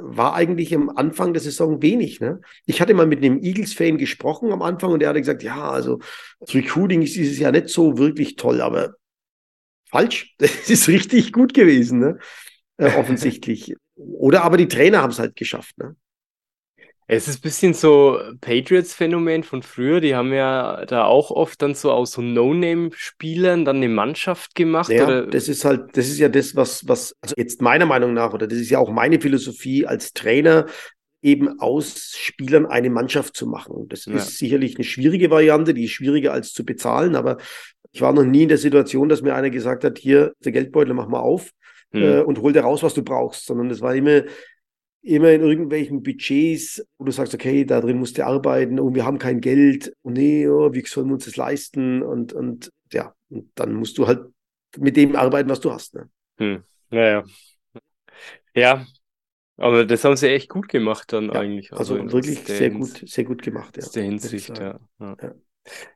[0.00, 2.20] war eigentlich am Anfang der Saison wenig.
[2.20, 2.40] Ne?
[2.64, 5.98] Ich hatte mal mit einem Eagles-Fan gesprochen am Anfang und der hatte gesagt, ja, also
[6.40, 8.94] das Recruiting ist dieses Jahr nicht so wirklich toll, aber
[9.90, 10.34] falsch.
[10.38, 12.18] Das ist richtig gut gewesen, ne?
[12.78, 13.74] Äh, offensichtlich.
[13.94, 15.76] Oder aber die Trainer haben es halt geschafft.
[15.78, 15.96] Ne?
[17.14, 20.00] Es ist ein bisschen so Patriots-Phänomen von früher.
[20.00, 24.90] Die haben ja da auch oft dann so aus so No-Name-Spielern dann eine Mannschaft gemacht.
[24.90, 25.26] Ja, oder?
[25.26, 28.46] das ist halt, das ist ja das, was, was, also jetzt meiner Meinung nach, oder
[28.46, 30.64] das ist ja auch meine Philosophie als Trainer,
[31.20, 33.88] eben aus Spielern eine Mannschaft zu machen.
[33.90, 34.14] Das ja.
[34.14, 37.36] ist sicherlich eine schwierige Variante, die ist schwieriger als zu bezahlen, aber
[37.92, 40.94] ich war noch nie in der Situation, dass mir einer gesagt hat, hier, der Geldbeutel,
[40.94, 41.50] mach mal auf
[41.92, 42.02] hm.
[42.02, 44.22] äh, und hol dir raus, was du brauchst, sondern es war immer,
[45.02, 49.04] immer in irgendwelchen Budgets, wo du sagst, okay, da drin musst du arbeiten und wir
[49.04, 52.02] haben kein Geld und nee, oh, wie sollen wir uns das leisten?
[52.02, 54.26] Und, und ja, und dann musst du halt
[54.78, 55.94] mit dem arbeiten, was du hast.
[55.94, 56.08] Ne?
[56.38, 56.62] Hm.
[56.90, 57.24] Naja.
[58.54, 58.86] Ja,
[59.56, 61.72] aber das haben sie echt gut gemacht dann ja, eigentlich.
[61.72, 63.82] Also, also wirklich sehr gut, sehr gut gemacht, ja.
[63.82, 64.78] Aus der Hinsicht, ja.
[65.00, 65.16] ja.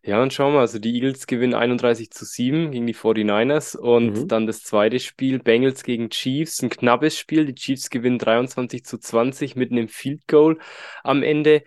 [0.05, 4.21] Ja, und schauen wir, also die Eagles gewinnen 31 zu 7 gegen die 49ers und
[4.21, 4.29] mhm.
[4.29, 7.47] dann das zweite Spiel, Bengals gegen Chiefs, ein knappes Spiel.
[7.47, 10.59] Die Chiefs gewinnen 23 zu 20 mit einem Field Goal
[11.03, 11.65] am Ende.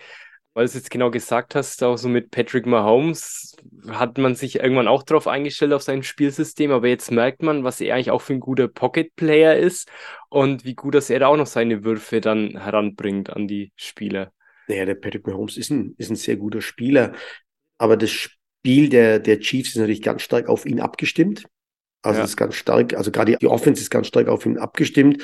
[0.53, 3.55] Weil du es jetzt genau gesagt hast, auch so mit Patrick Mahomes
[3.89, 7.79] hat man sich irgendwann auch darauf eingestellt auf sein Spielsystem, aber jetzt merkt man, was
[7.79, 9.89] er eigentlich auch für ein guter Pocket-Player ist
[10.29, 14.31] und wie gut, dass er da auch noch seine Würfe dann heranbringt an die Spieler.
[14.67, 17.13] Naja, der Patrick Mahomes ist ein, ist ein sehr guter Spieler.
[17.79, 21.45] Aber das Spiel der, der Chiefs ist natürlich ganz stark auf ihn abgestimmt.
[22.01, 22.25] Also ja.
[22.25, 25.23] ist ganz stark, also gerade die Offense ist ganz stark auf ihn abgestimmt.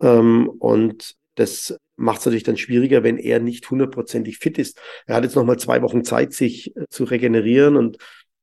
[0.00, 4.80] Ähm, und das macht es natürlich dann schwieriger, wenn er nicht hundertprozentig fit ist.
[5.06, 7.98] Er hat jetzt nochmal zwei Wochen Zeit, sich äh, zu regenerieren und,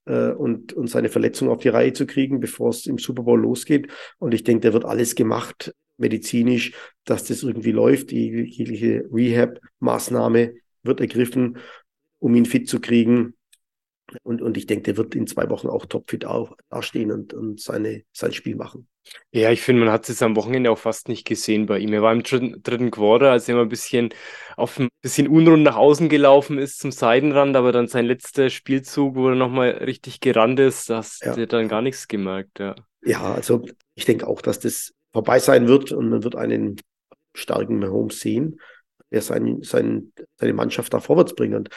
[0.06, 3.40] äh, und, und seine Verletzung auf die Reihe zu kriegen, bevor es im Super Bowl
[3.40, 3.92] losgeht.
[4.18, 6.74] Und ich denke, der wird alles gemacht, medizinisch,
[7.06, 8.12] dass das irgendwie läuft.
[8.12, 11.58] Die jegliche Rehab-Maßnahme wird ergriffen,
[12.20, 13.36] um ihn fit zu kriegen.
[14.24, 16.26] Und, und ich denke, der wird in zwei Wochen auch topfit
[16.70, 18.88] dastehen und, und seine, sein Spiel machen.
[19.32, 21.92] Ja, ich finde, man hat es am Wochenende auch fast nicht gesehen bei ihm.
[21.92, 24.14] Er war im dritten, dritten Quarter, als er immer ein bisschen
[24.56, 29.16] auf ein bisschen unrund nach außen gelaufen ist zum Seitenrand, aber dann sein letzter Spielzug,
[29.16, 31.36] wo er nochmal richtig gerannt ist, da hast ja.
[31.36, 32.60] du dann gar nichts gemerkt.
[32.60, 36.80] Ja, ja also ich denke auch, dass das vorbei sein wird und man wird einen
[37.36, 38.60] starken Mahomes sehen,
[39.12, 41.56] der sein, sein, seine Mannschaft da vorwärts bringt.
[41.56, 41.70] Und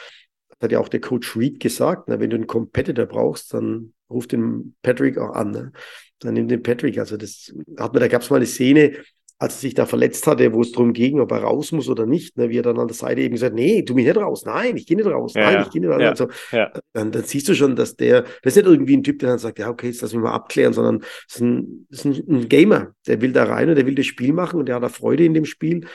[0.61, 4.27] hat ja auch der Coach Reed gesagt, ne, wenn du einen Competitor brauchst, dann ruf
[4.27, 5.51] den Patrick auch an.
[5.51, 5.71] Ne?
[6.19, 6.97] Dann nimm den Patrick.
[6.97, 8.93] Also das hat man, da gab es mal eine Szene,
[9.39, 12.07] als er sich da verletzt hatte, wo es darum ging, ob er raus muss oder
[12.07, 14.45] nicht, ne, wie er dann an der Seite eben gesagt, nee, tu mich nicht raus,
[14.45, 16.01] nein, ich gehe nicht raus, ja, nein, ich gehe nicht raus.
[16.01, 16.71] Ja, also, ja.
[16.93, 19.37] dann, dann, siehst du schon, dass der, das ist nicht irgendwie ein Typ, der dann
[19.37, 22.35] sagt, ja, okay, jetzt lass mich mal abklären, sondern das ist ein, das ist ein,
[22.35, 24.83] ein Gamer, der will da rein und der will das Spiel machen und der hat
[24.83, 25.85] da Freude in dem Spiel.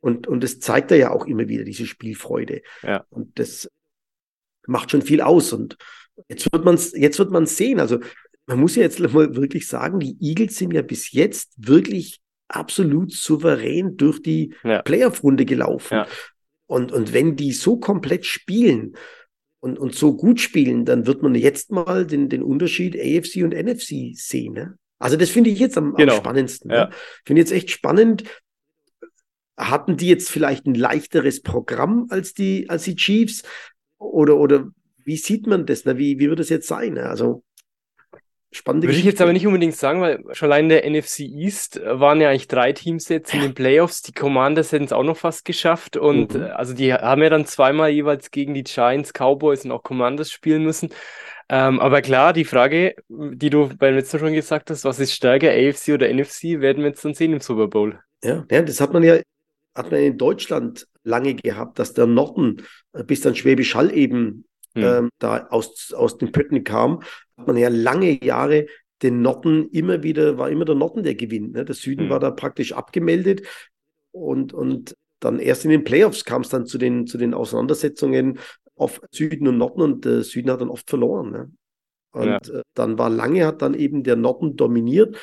[0.00, 2.62] Und, und das zeigt er ja auch immer wieder, diese Spielfreude.
[2.82, 3.04] Ja.
[3.10, 3.68] Und das
[4.68, 5.52] macht schon viel aus.
[5.52, 5.76] Und
[6.28, 7.80] jetzt wird man es jetzt wird man sehen.
[7.80, 7.98] Also
[8.46, 13.12] man muss ja jetzt mal wirklich sagen, die Eagles sind ja bis jetzt wirklich absolut
[13.12, 14.82] souverän durch die ja.
[14.82, 15.94] Playoff-Runde gelaufen.
[15.94, 16.06] Ja.
[16.66, 18.94] Und, und wenn die so komplett spielen
[19.60, 23.54] und, und so gut spielen, dann wird man jetzt mal den, den Unterschied AFC und
[23.54, 24.54] NFC sehen.
[24.54, 24.78] Ne?
[24.98, 26.14] Also das finde ich jetzt am, genau.
[26.14, 26.70] am spannendsten.
[26.70, 26.76] Ne?
[26.76, 26.84] Ja.
[26.86, 26.90] Ne?
[27.24, 28.24] Finde jetzt echt spannend.
[29.58, 33.42] Hatten die jetzt vielleicht ein leichteres Programm als die, als die Chiefs?
[33.98, 34.68] Oder, oder
[35.04, 35.84] wie sieht man das?
[35.84, 35.98] Ne?
[35.98, 36.94] Wie, wie wird das jetzt sein?
[36.94, 37.08] Ne?
[37.08, 37.42] Also
[38.50, 39.08] spannende Würde Geschichte.
[39.08, 42.48] ich jetzt aber nicht unbedingt sagen, weil schon allein der NFC East waren ja eigentlich
[42.48, 44.02] drei Teams jetzt in den Playoffs.
[44.02, 45.96] Die Commanders hätten es auch noch fast geschafft.
[45.96, 46.44] Und mhm.
[46.44, 50.62] also die haben ja dann zweimal jeweils gegen die Giants, Cowboys und auch Commanders spielen
[50.62, 50.90] müssen.
[51.50, 55.50] Ähm, aber klar, die Frage, die du beim letzten schon gesagt hast, was ist stärker,
[55.50, 57.98] AFC oder NFC, werden wir jetzt dann sehen im Super Bowl.
[58.22, 59.18] Ja, ja das hat man ja
[59.78, 64.44] hat man in Deutschland lange gehabt, dass der Norden äh, bis dann Schwäbisch Hall eben
[64.74, 64.82] hm.
[64.84, 67.00] ähm, da aus, aus den Pötten kam,
[67.36, 68.66] hat man ja lange Jahre
[69.02, 71.52] den Norden immer wieder, war immer der Norden der gewinnt.
[71.52, 71.64] Ne?
[71.64, 72.10] Der Süden hm.
[72.10, 73.46] war da praktisch abgemeldet
[74.12, 78.38] und, und dann erst in den Playoffs kam es dann zu den, zu den Auseinandersetzungen
[78.76, 81.30] auf Süden und Norden und der Süden hat dann oft verloren.
[81.30, 81.50] Ne?
[82.12, 82.36] Und ja.
[82.36, 85.16] äh, dann war lange, hat dann eben der Norden dominiert.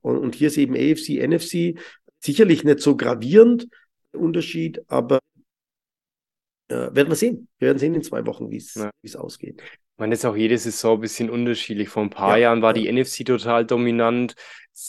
[0.00, 1.78] Und, und hier ist eben AFC, NFC
[2.20, 3.68] sicherlich nicht so gravierend,
[4.14, 5.18] Unterschied, aber
[6.68, 7.48] äh, werden wir sehen.
[7.58, 8.90] Wir werden sehen in zwei Wochen, wie ja.
[9.02, 9.62] es ausgeht.
[9.98, 11.88] Man ist auch jede Saison ein bisschen unterschiedlich.
[11.88, 14.34] Vor ein paar ja, Jahren war die NFC total dominant.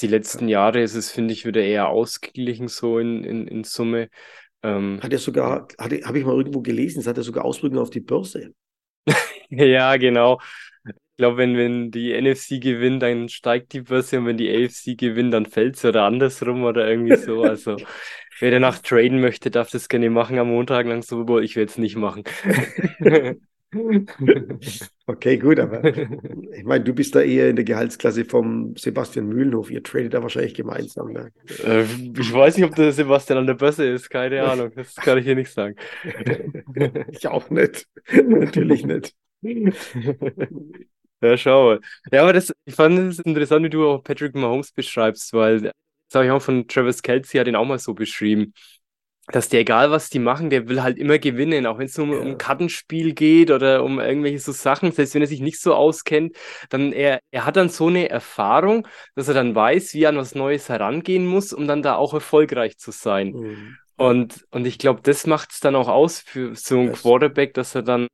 [0.02, 4.10] Die letzten Jahre ist es, finde ich, wieder eher ausgeglichen so in, in, in Summe.
[4.64, 7.90] Ähm, hat er sogar, habe ich mal irgendwo gelesen, es hat ja sogar Auswirkungen auf
[7.90, 8.54] die Börse.
[9.50, 10.40] ja, genau.
[10.86, 14.98] Ich glaube, wenn, wenn die NFC gewinnt, dann steigt die Börse und wenn die AFC
[14.98, 17.44] gewinnt, dann fällt sie oder andersrum oder irgendwie so.
[17.44, 17.76] Also
[18.40, 21.44] wer danach traden möchte, darf das gerne machen am Montag lang Super Bowl.
[21.44, 22.24] Ich werde es nicht machen.
[25.06, 29.70] Okay, gut, aber ich meine, du bist da eher in der Gehaltsklasse vom Sebastian Mühlenhof.
[29.72, 31.12] Ihr tradet da wahrscheinlich gemeinsam.
[31.12, 31.32] Ne?
[31.66, 34.72] Äh, ich weiß nicht, ob der Sebastian an der Börse ist, keine Ahnung.
[34.76, 35.76] Das kann ich hier nicht sagen.
[37.12, 37.88] ich auch nicht.
[38.12, 39.16] Natürlich nicht.
[41.22, 41.78] Ja, schau.
[42.12, 45.72] Ja, aber das, ich fand es interessant, wie du auch Patrick Mahomes beschreibst, weil
[46.14, 48.54] das habe ich auch von Travis Kelsey, hat ihn auch mal so beschrieben
[49.28, 52.08] dass der, egal was die machen, der will halt immer gewinnen, auch wenn es nur
[52.08, 52.20] um, ja.
[52.20, 56.36] um Kartenspiel geht oder um irgendwelche so Sachen, selbst wenn er sich nicht so auskennt,
[56.70, 60.18] dann er, er hat dann so eine Erfahrung, dass er dann weiß, wie er an
[60.18, 63.30] was Neues herangehen muss, um dann da auch erfolgreich zu sein.
[63.30, 63.78] Mhm.
[63.96, 67.54] Und, und ich glaube, das macht es dann auch aus für so einen das Quarterback,
[67.54, 68.08] dass er dann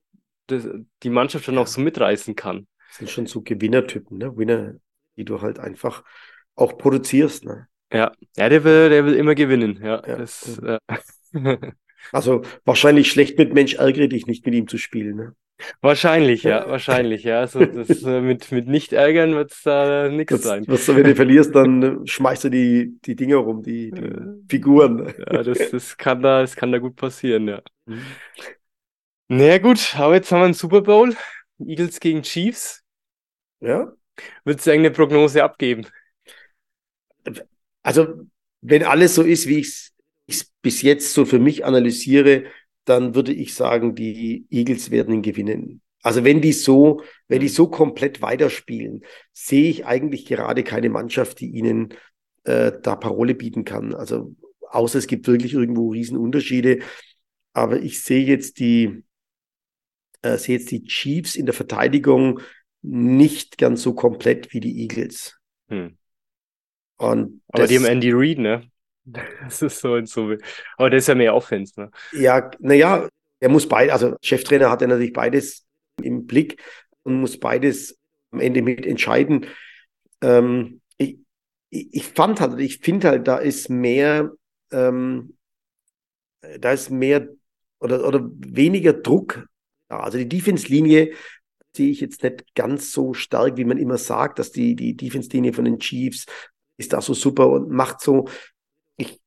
[0.45, 0.67] das,
[1.01, 1.61] die Mannschaft dann ja.
[1.61, 2.67] auch so mitreißen kann.
[2.89, 4.37] Das sind schon so Gewinnertypen, ne?
[4.37, 4.73] Winner,
[5.15, 6.03] die du halt einfach
[6.55, 7.67] auch produzierst, ne?
[7.91, 9.79] Ja, ja der, will, der will immer gewinnen.
[9.83, 10.15] Ja, ja.
[10.17, 10.79] Das, äh.
[12.11, 15.15] Also wahrscheinlich schlecht mit Mensch ärgere dich nicht mit ihm zu spielen.
[15.15, 15.35] Ne?
[15.81, 17.41] Wahrscheinlich, ja, wahrscheinlich, ja.
[17.41, 20.63] Also das, äh, mit, mit nicht ärgern wird es da äh, nichts sein.
[20.67, 25.13] Was wenn du verlierst, dann äh, schmeißt du die, die Dinger rum, die, die Figuren.
[25.17, 27.61] Ja, das, das, kann da, das kann da gut passieren, ja.
[27.85, 28.01] Mhm.
[29.27, 31.15] Naja, gut, aber jetzt haben wir einen Super Bowl.
[31.59, 32.83] Eagles gegen Chiefs.
[33.59, 33.91] Ja.
[34.43, 35.85] Würdest du irgendeine Prognose abgeben?
[37.83, 38.07] Also,
[38.61, 39.91] wenn alles so ist, wie ich
[40.27, 42.45] es bis jetzt so für mich analysiere,
[42.85, 45.81] dann würde ich sagen, die Eagles werden ihn gewinnen.
[46.01, 51.39] Also wenn die so, wenn die so komplett weiterspielen, sehe ich eigentlich gerade keine Mannschaft,
[51.39, 51.93] die ihnen
[52.45, 53.93] äh, da Parole bieten kann.
[53.93, 54.35] Also
[54.69, 56.79] außer es gibt wirklich irgendwo Riesenunterschiede.
[57.53, 59.03] Aber ich sehe jetzt die,
[60.21, 62.39] äh, sehe jetzt die Chiefs in der Verteidigung
[62.81, 65.37] nicht ganz so komplett wie die Eagles.
[65.67, 65.98] Hm.
[66.99, 68.69] Und aber das, die haben Andy Reid, ne?
[69.41, 70.35] Das ist so und so.
[70.77, 71.91] Aber der ist ja mehr Offense, ne?
[72.11, 73.09] Ja, naja,
[73.39, 75.65] er muss beide, also Cheftrainer hat er natürlich beides
[76.01, 76.61] im Blick
[77.03, 77.97] und muss beides
[78.31, 79.47] am Ende mit entscheiden.
[80.21, 81.17] Ähm, ich,
[81.69, 84.31] ich fand halt, ich finde halt, da ist mehr,
[84.71, 85.37] ähm,
[86.59, 87.29] da ist mehr
[87.79, 89.47] oder, oder weniger Druck
[89.87, 90.01] da.
[90.01, 91.13] Also die Defense-Linie
[91.75, 95.53] sehe ich jetzt nicht ganz so stark, wie man immer sagt, dass die, die Defense-Linie
[95.53, 96.25] von den Chiefs
[96.79, 98.27] ist da so super und macht so.
[98.97, 99.19] Ich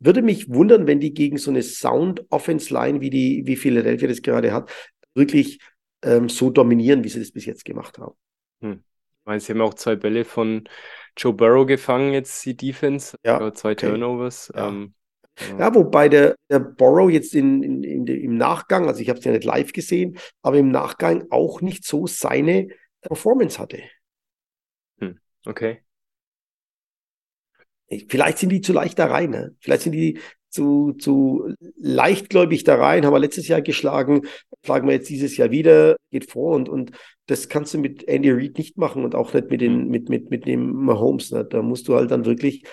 [0.00, 4.52] würde mich wundern, wenn die gegen so eine Sound-Offense-Line, wie die, wie Philadelphia das gerade
[4.52, 4.70] hat,
[5.14, 5.60] wirklich
[6.02, 8.14] ähm, so dominieren, wie sie das bis jetzt gemacht haben.
[8.62, 8.82] Hm.
[8.82, 10.68] Ich meine, sie haben auch zwei Bälle von
[11.16, 13.16] Joe Burrow gefangen, jetzt die Defense.
[13.24, 13.88] Ja, zwei okay.
[13.88, 14.50] Turnovers.
[14.54, 14.68] Ja.
[14.68, 14.94] Ähm,
[15.40, 15.58] ja.
[15.58, 15.74] ja.
[15.74, 19.32] wobei der, der Borrow jetzt in, in, in im Nachgang, also ich habe es ja
[19.32, 22.68] nicht live gesehen, aber im Nachgang auch nicht so seine
[23.02, 23.82] Performance hatte.
[25.00, 25.18] Hm.
[25.44, 25.82] Okay.
[28.08, 29.30] Vielleicht sind die zu leicht da rein.
[29.30, 29.54] Ne?
[29.60, 30.20] Vielleicht sind die
[30.50, 34.22] zu, zu leichtgläubig da rein, haben wir letztes Jahr geschlagen,
[34.64, 36.92] schlagen wir jetzt dieses Jahr wieder, geht vor und, und
[37.26, 40.30] das kannst du mit Andy Reid nicht machen und auch nicht mit, den, mit, mit,
[40.30, 41.30] mit dem Mahomes.
[41.32, 41.44] Ne?
[41.44, 42.64] Da musst du halt dann wirklich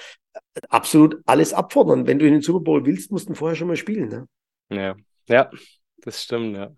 [0.69, 2.07] absolut alles abfordern.
[2.07, 4.07] Wenn du in den Super Bowl willst, musst du vorher schon mal spielen.
[4.09, 4.27] Ne?
[4.69, 4.95] Ja,
[5.27, 5.49] ja,
[5.97, 6.73] das stimmt, ja.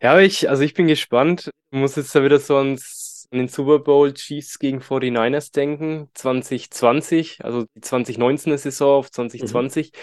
[0.00, 1.50] Ja, ich, also ich bin gespannt.
[1.70, 6.08] Ich muss jetzt da wieder so ans an den Super Bowl Chiefs gegen 49ers denken,
[6.14, 9.92] 2020, also die 2019er Saison auf 2020.
[9.92, 9.98] Mhm.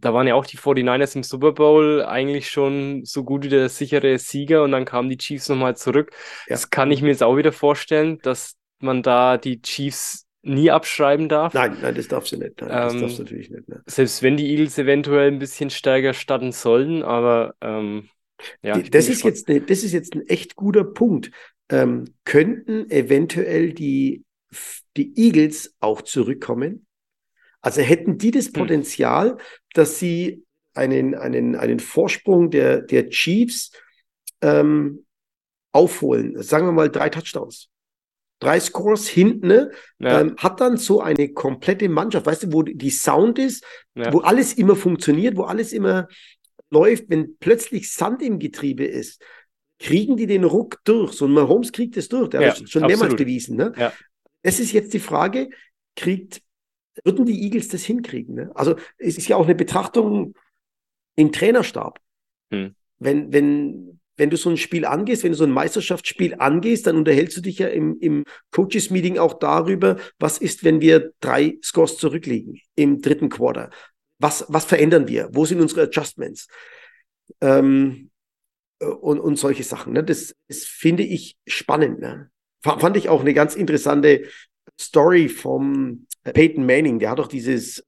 [0.00, 3.68] Da waren ja auch die 49ers im Super Bowl eigentlich schon so gut wie der
[3.68, 6.12] sichere Sieger und dann kamen die Chiefs nochmal zurück.
[6.46, 6.54] Ja.
[6.54, 11.28] Das kann ich mir jetzt auch wieder vorstellen, dass man da die Chiefs nie abschreiben
[11.28, 11.52] darf.
[11.52, 12.60] Nein, nein, das darfst du nicht.
[12.60, 13.68] Nein, das ähm, darfst du natürlich nicht.
[13.68, 13.82] Ne?
[13.86, 18.08] Selbst wenn die Eagles eventuell ein bisschen stärker starten sollen, aber ähm,
[18.62, 21.30] ja, das ist, jetzt ne, das ist jetzt ein echt guter Punkt
[21.70, 24.24] ähm, könnten eventuell die,
[24.96, 26.86] die Eagles auch zurückkommen.
[27.60, 28.52] Also hätten die das hm.
[28.54, 29.38] Potenzial,
[29.74, 33.72] dass sie einen, einen, einen Vorsprung der, der Chiefs
[34.40, 35.04] ähm,
[35.72, 36.40] aufholen.
[36.42, 37.68] Sagen wir mal drei Touchdowns.
[38.40, 39.72] Drei Scores hinten, ne?
[39.98, 40.20] ja.
[40.20, 43.64] ähm, hat dann so eine komplette Mannschaft, weißt du, wo die Sound ist,
[43.96, 44.12] ja.
[44.12, 46.06] wo alles immer funktioniert, wo alles immer
[46.70, 49.22] läuft, wenn plötzlich Sand im Getriebe ist,
[49.78, 51.12] kriegen die den Ruck durch.
[51.12, 53.56] So ein Mahomes kriegt es durch, der ja, hat es schon mehrmals bewiesen.
[53.56, 53.72] Ne?
[53.76, 53.92] Ja.
[54.42, 55.50] Es ist jetzt die Frage,
[55.96, 56.42] kriegt,
[57.04, 58.34] würden die Eagles das hinkriegen?
[58.34, 58.50] Ne?
[58.54, 60.34] Also es ist ja auch eine Betrachtung
[61.16, 62.00] im Trainerstab.
[62.50, 62.74] Hm.
[62.98, 66.96] Wenn, wenn, wenn du so ein Spiel angehst, wenn du so ein Meisterschaftsspiel angehst, dann
[66.96, 71.98] unterhältst du dich ja im, im Coaches-Meeting auch darüber, was ist, wenn wir drei Scores
[71.98, 73.70] zurückliegen im dritten Quarter?
[74.18, 75.28] Was, was verändern wir?
[75.32, 76.48] Wo sind unsere Adjustments?
[77.40, 78.10] Ähm,
[78.80, 79.92] äh, und, und solche Sachen.
[79.92, 80.04] Ne?
[80.04, 82.00] Das, das finde ich spannend.
[82.00, 82.30] Ne?
[82.62, 84.24] Fand ich auch eine ganz interessante
[84.80, 86.98] Story vom Peyton Manning.
[86.98, 87.84] Der hat doch dieses,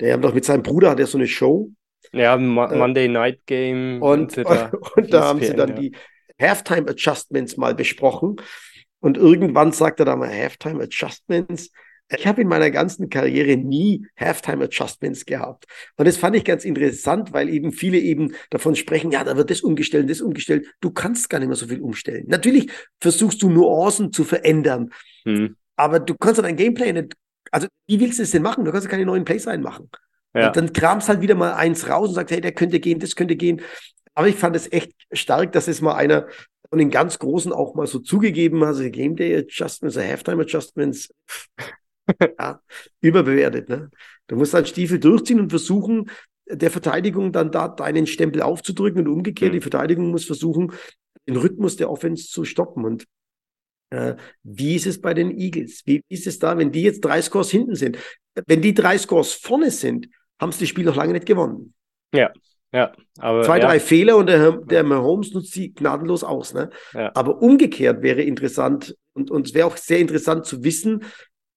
[0.00, 1.70] der hat doch mit seinem Bruder hat er so eine Show.
[2.12, 4.00] Ja, Mo äh, Monday Night Game.
[4.00, 4.46] Und, und,
[4.96, 5.74] und da haben sie dann ja.
[5.74, 5.96] die
[6.40, 8.36] Halftime Adjustments mal besprochen.
[9.00, 11.70] Und irgendwann sagt er da mal Halftime Adjustments.
[12.08, 15.66] Ich habe in meiner ganzen Karriere nie Halftime Adjustments gehabt.
[15.96, 19.50] Und das fand ich ganz interessant, weil eben viele eben davon sprechen, ja, da wird
[19.50, 20.68] das umgestellt, das umgestellt.
[20.80, 22.24] Du kannst gar nicht mehr so viel umstellen.
[22.28, 24.90] Natürlich versuchst du Nuancen zu verändern,
[25.24, 25.56] hm.
[25.74, 27.14] aber du kannst dein Gameplay nicht,
[27.50, 28.64] also wie willst du es denn machen?
[28.64, 29.90] Du kannst ja keine neuen Plays reinmachen.
[30.34, 30.48] Ja.
[30.48, 33.16] Und dann kramst halt wieder mal eins raus und sagst, hey, der könnte gehen, das
[33.16, 33.62] könnte gehen.
[34.14, 36.28] Aber ich fand es echt stark, dass es mal einer
[36.68, 41.12] von den ganz Großen auch mal so zugegeben hat, also Game Day Adjustments, Halftime Adjustments.
[42.38, 42.60] ja,
[43.00, 43.68] überbewertet.
[43.68, 43.90] Ne?
[44.26, 46.10] Du musst halt Stiefel durchziehen und versuchen,
[46.48, 49.56] der Verteidigung dann da deinen Stempel aufzudrücken und umgekehrt, mhm.
[49.56, 50.72] die Verteidigung muss versuchen,
[51.26, 52.84] den Rhythmus der Offense zu stoppen.
[52.84, 53.06] Und
[53.90, 55.82] äh, wie ist es bei den Eagles?
[55.84, 57.98] Wie ist es da, wenn die jetzt drei Scores hinten sind?
[58.46, 60.08] Wenn die drei Scores vorne sind,
[60.40, 61.74] haben sie das Spiel noch lange nicht gewonnen.
[62.14, 62.30] Ja,
[62.72, 62.92] ja.
[63.18, 63.66] Aber, Zwei, ja.
[63.66, 66.52] drei Fehler und der, der Mahomes nutzt sie gnadenlos aus.
[66.52, 66.70] Ne?
[66.92, 67.10] Ja.
[67.14, 71.04] Aber umgekehrt wäre interessant und, und es wäre auch sehr interessant zu wissen,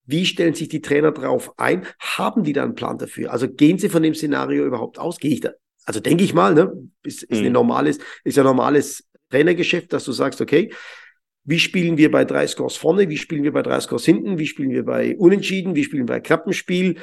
[0.10, 1.86] wie stellen sich die Trainer darauf ein?
[2.00, 3.32] Haben die da einen Plan dafür?
[3.32, 5.20] Also gehen sie von dem Szenario überhaupt aus?
[5.20, 5.52] Gehe ich da?
[5.86, 6.74] Also denke ich mal, ne?
[7.04, 7.52] Ist, ist, mhm.
[7.52, 10.74] normales, ist ja normales Trainergeschäft, dass du sagst, okay,
[11.44, 13.08] wie spielen wir bei drei Scores vorne?
[13.10, 14.40] Wie spielen wir bei drei Scores hinten?
[14.40, 15.76] Wie spielen wir bei Unentschieden?
[15.76, 16.98] Wie spielen wir bei Krappenspiel?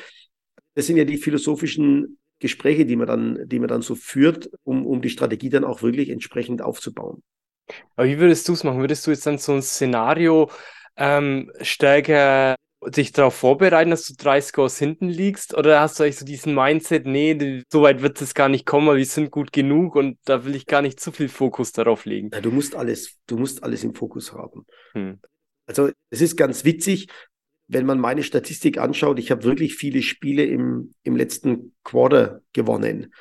[0.74, 4.84] Das sind ja die philosophischen Gespräche, die man dann, die man dann so führt, um,
[4.84, 7.22] um die Strategie dann auch wirklich entsprechend aufzubauen.
[7.94, 8.80] Aber wie würdest du es machen?
[8.80, 10.50] Würdest du jetzt dann so ein Szenario
[10.96, 15.54] ähm, stärker dich darauf vorbereiten, dass du drei Scores hinten liegst?
[15.54, 18.96] Oder hast du eigentlich so diesen Mindset, nee, so weit wird es gar nicht kommen,
[18.96, 22.30] wir sind gut genug und da will ich gar nicht zu viel Fokus darauf legen?
[22.32, 24.66] Ja, du musst alles, du musst alles im Fokus haben.
[24.92, 25.20] Hm.
[25.66, 27.08] Also es ist ganz witzig,
[27.68, 33.12] wenn man meine Statistik anschaut, ich habe wirklich viele Spiele im, im letzten Quarter gewonnen.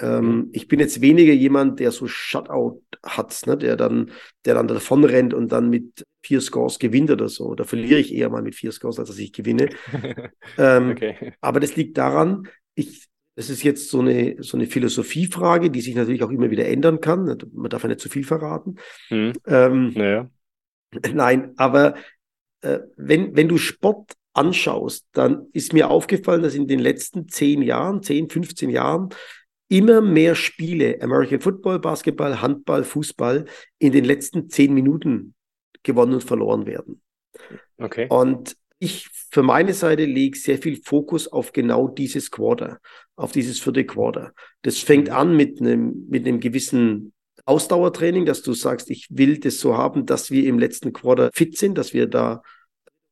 [0.00, 0.48] Ähm, mhm.
[0.52, 3.56] ich bin jetzt weniger jemand, der so Shutout hat, ne?
[3.56, 4.12] der dann,
[4.44, 7.54] der dann davon rennt und dann mit vier Scores gewinnt oder so.
[7.54, 9.70] Da verliere ich eher mal mit vier Scores, als dass ich gewinne.
[10.58, 11.32] ähm, okay.
[11.40, 15.94] Aber das liegt daran, ich, das ist jetzt so eine, so eine Philosophiefrage, die sich
[15.94, 17.24] natürlich auch immer wieder ändern kann.
[17.52, 18.76] Man darf ja nicht zu viel verraten.
[19.10, 19.32] Mhm.
[19.46, 20.30] Ähm, naja.
[21.12, 21.94] Nein, aber
[22.60, 27.62] äh, wenn, wenn du Sport anschaust, dann ist mir aufgefallen, dass in den letzten zehn
[27.62, 29.10] Jahren, 10, 15 Jahren,
[29.68, 33.44] immer mehr Spiele, American Football, Basketball, Handball, Fußball,
[33.78, 35.34] in den letzten zehn Minuten
[35.82, 37.00] gewonnen und verloren werden.
[37.78, 38.06] Okay.
[38.08, 42.80] Und ich für meine Seite lege sehr viel Fokus auf genau dieses Quarter,
[43.16, 44.32] auf dieses vierte Quarter.
[44.62, 45.14] Das fängt mhm.
[45.14, 47.12] an mit einem, mit einem gewissen
[47.44, 51.56] Ausdauertraining, dass du sagst, ich will das so haben, dass wir im letzten Quarter fit
[51.56, 52.42] sind, dass wir da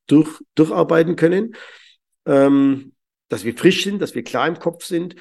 [0.07, 1.55] durch, durcharbeiten können,
[2.27, 2.93] ähm,
[3.29, 5.17] dass wir frisch sind, dass wir klar im Kopf sind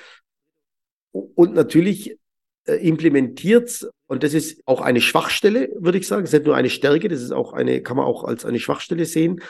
[1.35, 2.17] und natürlich
[2.65, 6.55] äh, implementiert, und das ist auch eine Schwachstelle, würde ich sagen, es ist nicht nur
[6.55, 9.41] eine Stärke, das ist auch eine, kann man auch als eine Schwachstelle sehen,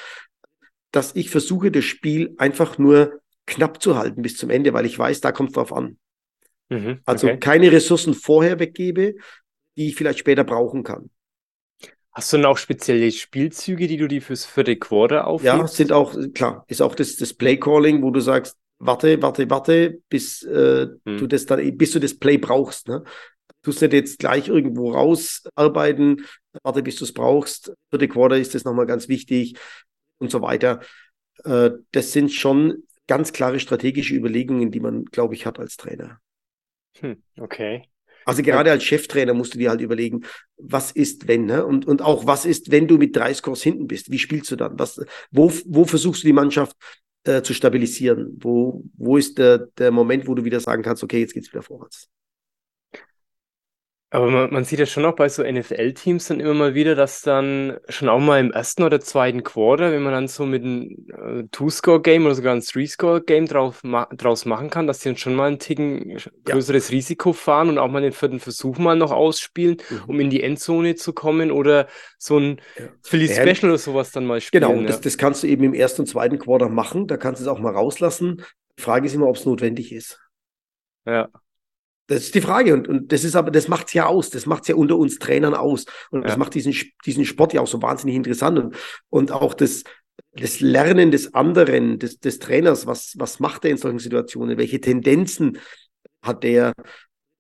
[0.92, 4.98] dass ich versuche, das Spiel einfach nur knapp zu halten bis zum Ende, weil ich
[4.98, 5.98] weiß, da kommt es drauf an.
[6.70, 7.40] Mhm, also okay.
[7.40, 9.16] keine Ressourcen vorher weggebe,
[9.78, 11.10] die ich vielleicht später brauchen kann.
[12.12, 15.58] Hast du denn auch spezielle Spielzüge, die du die fürs vierte Quarter aufhebst?
[15.58, 20.00] Ja, sind auch, klar, ist auch das, das Play-Calling, wo du sagst, warte, warte, warte,
[20.10, 21.18] bis, äh, hm.
[21.18, 22.88] du das dann, bis du das Play brauchst.
[22.88, 23.04] Ne?
[23.62, 26.26] Du musst nicht jetzt gleich irgendwo rausarbeiten,
[26.64, 27.74] warte, bis du es brauchst.
[27.90, 29.58] Vierte Quarter ist das nochmal ganz wichtig
[30.20, 30.82] und so weiter.
[31.44, 36.20] Äh, das sind schon ganz klare strategische Überlegungen, die man, glaube ich, hat als Trainer.
[37.00, 37.88] Hm, okay.
[38.26, 40.26] Also gerade als Cheftrainer musst du dir halt überlegen,
[40.58, 41.64] was ist, wenn, ne?
[41.64, 44.12] Und, und auch was ist, wenn du mit drei Scores hinten bist?
[44.12, 44.80] Wie spielst du dann?
[44.80, 46.76] Was, wo, wo versuchst du die Mannschaft
[47.26, 48.38] äh, zu stabilisieren?
[48.40, 51.64] Wo, wo ist der, der Moment, wo du wieder sagen kannst, okay, jetzt geht's wieder
[51.64, 52.10] vorwärts?
[54.12, 57.22] Aber man, man sieht ja schon auch bei so NFL-Teams dann immer mal wieder, dass
[57.22, 61.08] dann schon auch mal im ersten oder zweiten Quarter, wenn man dann so mit einem
[61.12, 65.36] äh, Two-Score-Game oder sogar ein Three-Score-Game drauf, ma draus machen kann, dass die dann schon
[65.36, 66.96] mal ein Ticken größeres ja.
[66.96, 70.04] Risiko fahren und auch mal den vierten Versuch mal noch ausspielen, mhm.
[70.08, 71.88] um in die Endzone zu kommen oder
[72.20, 72.86] so ein ja.
[73.02, 74.64] Philly Special oder sowas dann mal spielen.
[74.64, 74.88] Genau, ja.
[74.88, 77.50] das, das kannst du eben im ersten und zweiten Quarter machen, da kannst du es
[77.50, 78.46] auch mal rauslassen.
[78.78, 80.20] Die Frage ist immer, ob es notwendig ist.
[81.06, 81.30] Ja.
[82.08, 82.74] Das ist die Frage.
[82.74, 84.30] Und, und das ist aber, das macht's ja aus.
[84.30, 85.86] Das macht's ja unter uns Trainern aus.
[86.12, 86.28] Und ja.
[86.28, 86.76] das macht diesen,
[87.06, 88.60] diesen Sport ja auch so wahnsinnig interessant.
[88.60, 88.76] Und,
[89.10, 89.84] und auch das,
[90.34, 94.58] das Lernen des anderen, des, des Trainers, was, was macht er in solchen Situationen?
[94.58, 95.60] Welche Tendenzen
[96.22, 96.74] hat der?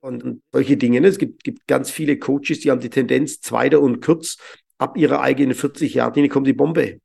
[0.05, 1.01] und, und solche Dinge.
[1.01, 1.07] Ne?
[1.07, 4.38] Es gibt, gibt ganz viele Coaches, die haben die Tendenz, zweiter und kurz,
[4.78, 6.99] ab ihrer eigenen 40 Jahre kommt die Bombe.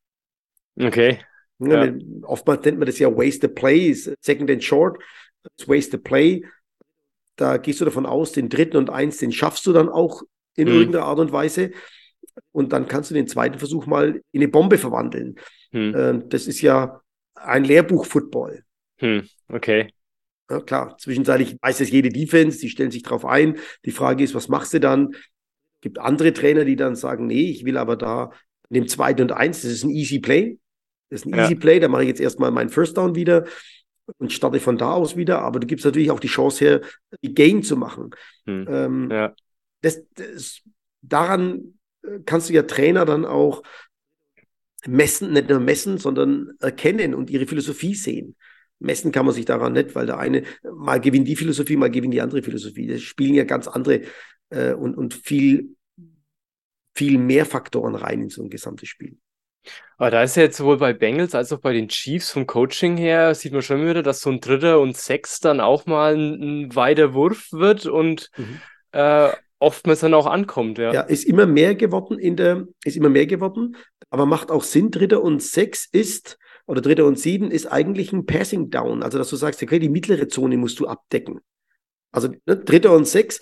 [0.78, 1.18] Okay.
[1.58, 1.94] Ja, ja.
[2.22, 4.98] Oftmals nennt man das ja Wasted Play, Second and Short,
[5.66, 6.44] Wasted Play.
[7.40, 10.22] Da gehst du davon aus, den dritten und eins, den schaffst du dann auch
[10.56, 10.74] in mhm.
[10.74, 11.70] irgendeiner Art und Weise.
[12.52, 15.36] Und dann kannst du den zweiten Versuch mal in eine Bombe verwandeln.
[15.72, 16.24] Mhm.
[16.28, 17.00] Das ist ja
[17.34, 18.62] ein Lehrbuch-Football.
[19.00, 19.26] Mhm.
[19.48, 19.88] Okay.
[20.50, 23.58] Ja, klar, zwischenzeitlich weiß es jede Defense, die stellen sich drauf ein.
[23.84, 25.14] Die Frage ist, was machst du dann?
[25.14, 28.32] Es gibt andere Trainer, die dann sagen, nee, ich will aber da
[28.68, 30.58] in dem zweiten und eins, das ist ein easy play.
[31.08, 31.44] Das ist ein ja.
[31.44, 33.46] easy play, da mache ich jetzt erstmal meinen First Down wieder
[34.18, 35.42] und starte von da aus wieder.
[35.42, 36.80] Aber du gibst natürlich auch die Chance her,
[37.22, 38.10] die Gain zu machen.
[38.46, 38.66] Hm.
[38.68, 39.34] Ähm, ja.
[39.82, 40.62] das, das,
[41.02, 43.62] daran äh, kannst du ja Trainer dann auch
[44.86, 48.36] messen, nicht nur messen, sondern erkennen und ihre Philosophie sehen
[48.80, 50.42] messen kann man sich daran nicht, weil der eine
[50.74, 52.86] mal gewinnt die Philosophie, mal gewinnt die andere Philosophie.
[52.86, 54.02] Das spielen ja ganz andere
[54.48, 55.76] äh, und, und viel,
[56.94, 59.16] viel mehr Faktoren rein in so ein gesamtes Spiel.
[59.98, 62.96] Aber da ist ja jetzt sowohl bei Bengals als auch bei den Chiefs vom Coaching
[62.96, 66.40] her, sieht man schon wieder, dass so ein Dritter und Sechs dann auch mal ein,
[66.64, 68.60] ein weiter Wurf wird und mhm.
[68.92, 70.78] äh, oftmals dann auch ankommt.
[70.78, 70.92] Ja.
[70.92, 73.76] ja, ist immer mehr geworden in der, ist immer mehr geworden,
[74.08, 74.90] aber macht auch Sinn.
[74.90, 79.02] Dritter und Sechs ist oder Dritter und Sieben ist eigentlich ein Passing Down.
[79.02, 81.40] Also, dass du sagst, okay, die mittlere Zone musst du abdecken.
[82.10, 83.38] Also, ne, Dritter und Sechs.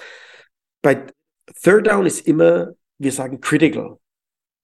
[0.83, 1.07] Bei
[1.63, 3.99] Third Down ist immer, wir sagen, critical.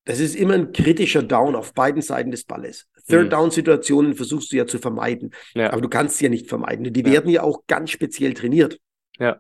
[0.05, 2.87] Das ist immer ein kritischer Down auf beiden Seiten des Balles.
[3.09, 4.15] Third mhm.
[4.15, 5.35] Versuchst du ja zu vermeiden.
[5.55, 5.73] Ja.
[5.73, 6.93] Aber du kannst sie ja nicht vermeiden.
[6.93, 7.13] Die ja.
[7.13, 8.79] werden ja auch ganz speziell trainiert.
[9.19, 9.39] Ja.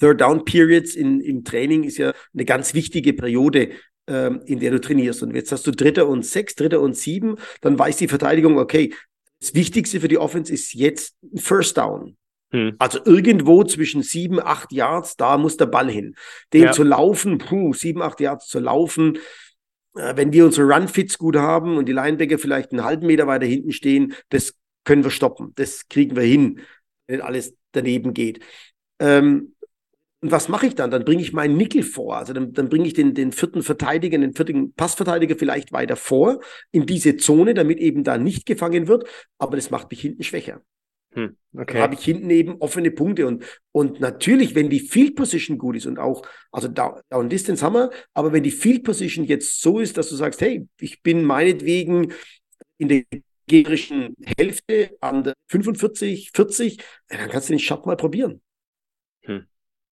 [0.00, 3.70] Third Down Periods in, im Training ist ja eine ganz wichtige Periode
[4.08, 5.22] ähm, in der du trainierst.
[5.22, 8.94] Und jetzt hast du Dritter und Sechs, Dritter und Sieben, dann weiß die Verteidigung, okay,
[9.40, 12.16] das Wichtigste für die Offense ist jetzt ein First Down.
[12.50, 12.76] Hm.
[12.78, 16.14] Also irgendwo zwischen sieben, acht Yards, da muss der Ball hin.
[16.54, 16.72] Den ja.
[16.72, 19.18] zu laufen, puh, sieben, acht Yards zu laufen,
[20.14, 23.72] wenn wir unsere Run-Fits gut haben und die Linebacker vielleicht einen halben Meter weiter hinten
[23.72, 25.52] stehen, das können wir stoppen.
[25.56, 26.60] Das kriegen wir hin,
[27.06, 28.40] wenn alles daneben geht.
[29.00, 29.54] Ähm,
[30.20, 30.90] und was mache ich dann?
[30.90, 32.16] Dann bringe ich meinen Nickel vor.
[32.16, 36.40] Also dann, dann bringe ich den, den vierten Verteidiger, den vierten Passverteidiger vielleicht weiter vor
[36.72, 39.08] in diese Zone, damit eben da nicht gefangen wird.
[39.38, 40.60] Aber das macht mich hinten schwächer.
[41.18, 41.74] Hm, okay.
[41.74, 43.26] Dann habe ich hinten eben offene Punkte.
[43.26, 47.64] Und, und natürlich, wenn die Field Position gut ist und auch, also Down, down Distance
[47.64, 51.02] haben wir, aber wenn die Field Position jetzt so ist, dass du sagst, hey, ich
[51.02, 52.12] bin meinetwegen
[52.78, 53.02] in der
[53.48, 58.40] gegnerischen Hälfte an der 45, 40, dann kannst du den Shot mal probieren.
[59.22, 59.46] Hm.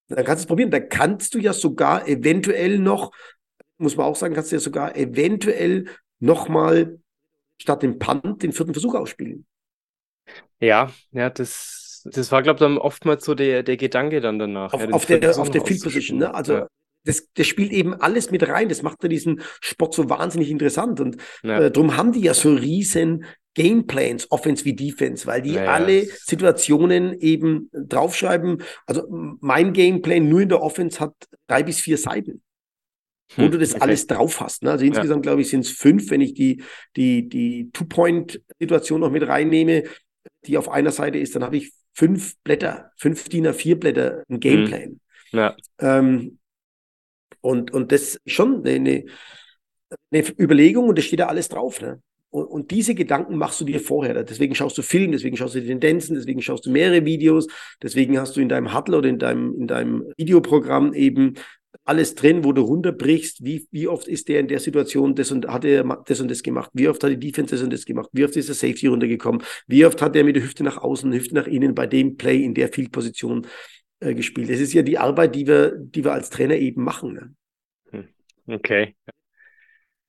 [0.06, 0.70] Dann kannst du es probieren.
[0.70, 3.10] Da kannst du ja sogar eventuell noch,
[3.78, 5.86] muss man auch sagen, kannst du ja sogar eventuell
[6.20, 7.00] nochmal
[7.60, 9.44] statt dem Punt den vierten Versuch ausspielen.
[10.60, 14.72] Ja, ja, das, das war, glaube ich, dann oftmals so der, der Gedanke dann danach.
[14.72, 16.34] Auf, ja, auf der, auf der Field Position, ne?
[16.34, 16.66] Also ja.
[17.04, 18.68] das, das spielt eben alles mit rein.
[18.68, 21.00] Das macht ja diesen Sport so wahnsinnig interessant.
[21.00, 21.60] Und ja.
[21.60, 23.24] äh, darum haben die ja so riesen
[23.56, 25.72] Gameplans, Offense wie Defense, weil die naja.
[25.72, 28.62] alle Situationen eben draufschreiben.
[28.84, 29.06] Also
[29.40, 31.14] mein Gameplan nur in der Offense hat
[31.46, 32.42] drei bis vier Seiten,
[33.34, 33.82] wo hm, du das okay.
[33.82, 34.62] alles drauf hast.
[34.62, 34.72] Ne?
[34.72, 35.30] Also insgesamt ja.
[35.30, 36.62] glaube ich sind es fünf, wenn ich die,
[36.96, 39.84] die, die Two-Point-Situation noch mit reinnehme,
[40.45, 44.41] die auf einer Seite ist, dann habe ich fünf Blätter, fünf DIN A4 Blätter, ein
[44.41, 44.82] Gameplan.
[44.82, 45.01] Hm.
[45.32, 45.57] Ja.
[45.80, 46.39] Ähm,
[47.41, 49.05] und, und das ist schon eine,
[50.11, 51.80] eine Überlegung und da steht da alles drauf.
[51.80, 52.03] Ne?
[52.30, 54.24] Und, und, diese Gedanken machst du dir vorher.
[54.24, 57.47] Deswegen schaust du Film, deswegen schaust du die Tendenzen, deswegen schaust du mehrere Videos,
[57.82, 61.34] deswegen hast du in deinem Huddle oder in deinem, in deinem Videoprogramm eben
[61.84, 65.46] alles drin, wo du runterbrichst, wie, wie oft ist der in der Situation, das und
[65.48, 68.08] hat er das und das gemacht, wie oft hat die Defense das und das gemacht,
[68.12, 71.12] wie oft ist der Safety runtergekommen, wie oft hat er mit der Hüfte nach außen,
[71.12, 73.46] Hüfte nach innen bei dem Play in der Field-Position
[74.00, 74.50] äh, gespielt.
[74.50, 77.12] Das ist ja die Arbeit, die wir, die wir als Trainer eben machen.
[77.12, 77.34] Ne?
[77.90, 78.54] Hm.
[78.54, 78.94] Okay.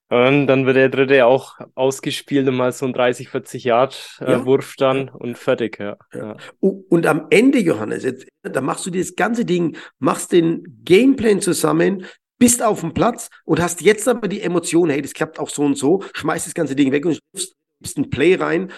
[0.09, 4.31] Und dann wird der dritte auch ausgespielt und mal so ein 30, 40 Yard äh,
[4.31, 4.45] ja.
[4.45, 5.97] Wurf dann und fertig, ja.
[6.13, 6.37] ja.
[6.61, 12.05] Und am Ende, Johannes, jetzt, da machst du das ganze Ding, machst den Gameplan zusammen,
[12.39, 15.63] bist auf dem Platz und hast jetzt aber die Emotion, hey, das klappt auch so
[15.63, 18.71] und so, schmeißt das ganze Ding weg und gibst ein Play rein,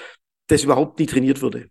[0.48, 1.68] das überhaupt nie trainiert wurde.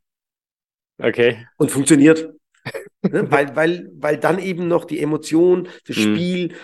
[0.98, 1.46] Okay.
[1.56, 2.32] Und funktioniert.
[3.02, 3.30] ne?
[3.30, 6.00] weil, weil, weil dann eben noch die Emotion, das mhm.
[6.14, 6.54] Spiel,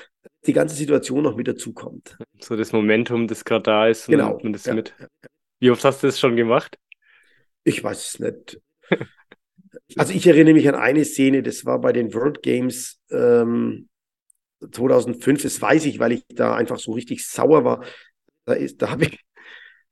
[0.47, 2.17] die ganze Situation noch mit dazukommt.
[2.41, 4.07] So das Momentum, das gerade da ist.
[4.07, 4.39] Genau.
[4.43, 4.95] Man das ja, mit.
[5.59, 6.79] Wie oft hast du das schon gemacht?
[7.65, 8.61] Ich weiß es nicht.
[9.97, 13.89] also ich erinnere mich an eine Szene, das war bei den World Games ähm,
[14.71, 15.43] 2005.
[15.43, 17.85] Das weiß ich, weil ich da einfach so richtig sauer war.
[18.45, 19.21] Da, da habe ich,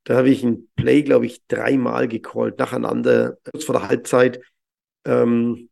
[0.05, 4.41] da ich ein Play, glaube ich, dreimal gecallt nacheinander, kurz vor der Halbzeit.
[5.05, 5.70] Ähm,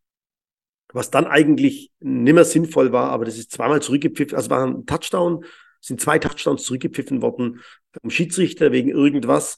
[0.93, 5.45] was dann eigentlich nimmer sinnvoll war, aber das ist zweimal zurückgepfiffen, also war ein Touchdown,
[5.79, 7.61] sind zwei Touchdowns zurückgepfiffen worden
[7.99, 9.57] vom Schiedsrichter wegen irgendwas.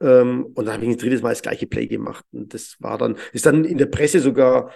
[0.00, 2.24] Ähm, und dann habe ich ein drittes Mal das gleiche Play gemacht.
[2.32, 4.74] Und das war dann, ist dann in der Presse sogar,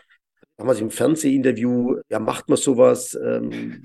[0.57, 3.19] damals im Fernsehinterview, ja, macht man sowas?
[3.21, 3.85] Ähm,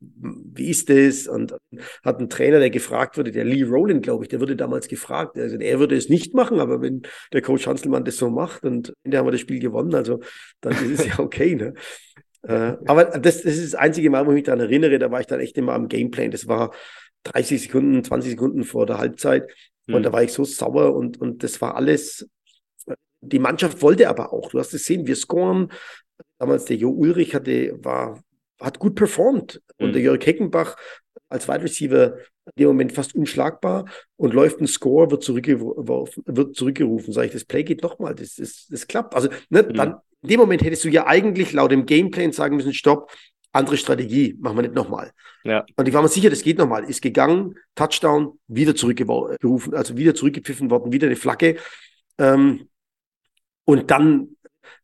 [0.00, 1.26] wie ist das?
[1.26, 1.56] Und
[2.04, 5.38] hat ein Trainer, der gefragt wurde, der Lee Rowland, glaube ich, der wurde damals gefragt.
[5.38, 7.02] Also er würde es nicht machen, aber wenn
[7.32, 10.20] der Coach Hanselmann das so macht und der haben wir das Spiel gewonnen, also
[10.60, 11.54] dann ist es ja okay.
[11.54, 11.74] Ne?
[12.42, 15.20] Äh, aber das, das ist das einzige Mal, wo ich mich daran erinnere, da war
[15.20, 16.30] ich dann echt immer am Gameplan.
[16.30, 16.72] Das war
[17.24, 19.50] 30 Sekunden, 20 Sekunden vor der Halbzeit.
[19.88, 20.02] Und hm.
[20.02, 22.28] da war ich so sauer und, und das war alles.
[23.20, 24.50] Die Mannschaft wollte aber auch.
[24.50, 25.72] Du hast es gesehen, wir scoren.
[26.38, 28.22] Damals der Jo Ulrich hatte, war
[28.60, 29.60] hat gut performt.
[29.78, 30.06] Und der mhm.
[30.06, 30.76] Jörg Heckenbach
[31.28, 32.16] als Wide Receiver
[32.54, 33.86] in dem Moment fast unschlagbar
[34.16, 37.12] und läuft ein Score, wird, zurückgeworfen, wird zurückgerufen.
[37.12, 39.14] Sage ich, das Play geht nochmal, das, das, das klappt.
[39.14, 39.74] Also ne, mhm.
[39.74, 43.10] dann, in dem Moment hättest du ja eigentlich laut dem Gameplan sagen müssen, stopp,
[43.52, 45.12] andere Strategie, machen wir nicht nochmal.
[45.44, 45.64] Ja.
[45.76, 46.84] Und ich war mir sicher, das geht nochmal.
[46.84, 51.56] Ist gegangen, Touchdown, wieder zurückgerufen, also wieder zurückgepfiffen worden, wieder eine Flagge.
[52.18, 52.68] Ähm,
[53.64, 54.36] und dann,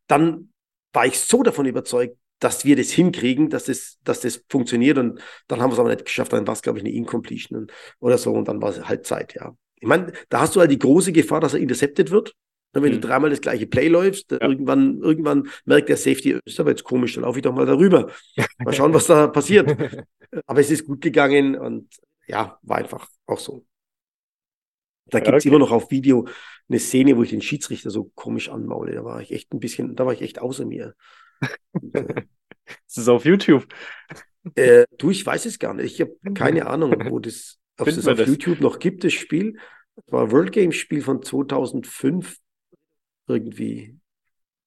[0.07, 0.49] dann
[0.91, 4.97] war ich so davon überzeugt, dass wir das hinkriegen, dass das, dass das funktioniert.
[4.97, 6.33] Und dann haben wir es aber nicht geschafft.
[6.33, 7.67] Dann war es, glaube ich, eine Incompletion
[7.99, 8.33] oder so.
[8.33, 9.55] Und dann war es halt Zeit, ja.
[9.79, 12.33] Ich meine, da hast du halt die große Gefahr, dass er intercepted wird.
[12.73, 13.01] Wenn mhm.
[13.01, 14.41] du dreimal das gleiche Play läufst, ja.
[14.41, 18.11] irgendwann, irgendwann merkt der Safety, ist aber jetzt komisch, dann laufe ich doch mal darüber.
[18.57, 19.69] Mal schauen, was da passiert.
[20.47, 21.87] Aber es ist gut gegangen und
[22.25, 23.65] ja, war einfach auch so.
[25.05, 25.49] Da gibt es okay.
[25.49, 26.27] immer noch auf Video
[26.67, 28.93] eine Szene, wo ich den Schiedsrichter so komisch anmaule.
[28.95, 30.95] Da war ich echt ein bisschen, da war ich echt außer mir.
[32.87, 33.67] ist das auf YouTube?
[34.55, 35.93] Äh, du, ich weiß es gar nicht.
[35.93, 38.27] Ich habe keine Ahnung, wo das, ob es das auf das?
[38.27, 39.57] YouTube noch gibt, das Spiel.
[39.95, 42.37] Das war ein World Games Spiel von 2005
[43.27, 43.97] irgendwie.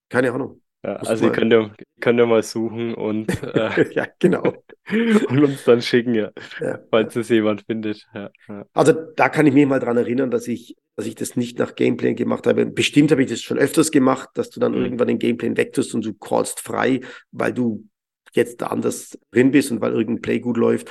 [0.09, 0.63] Keine Ahnung.
[0.87, 1.69] Ja, also ihr könnt ja,
[2.01, 4.55] könnt ja mal suchen und, äh, ja, genau.
[4.89, 6.31] und uns dann schicken, ja,
[6.61, 6.79] ja.
[6.93, 8.07] falls es jemand findet.
[8.15, 8.31] Ja,
[8.73, 11.75] also da kann ich mich mal dran erinnern, dass ich dass ich das nicht nach
[11.75, 12.65] Gameplay gemacht habe.
[12.65, 14.85] Bestimmt habe ich das schon öfters gemacht, dass du dann mhm.
[14.85, 17.01] irgendwann den Gameplay wegtust und du callst frei,
[17.33, 17.87] weil du
[18.33, 20.91] jetzt da anders drin bist und weil irgendein Play gut läuft.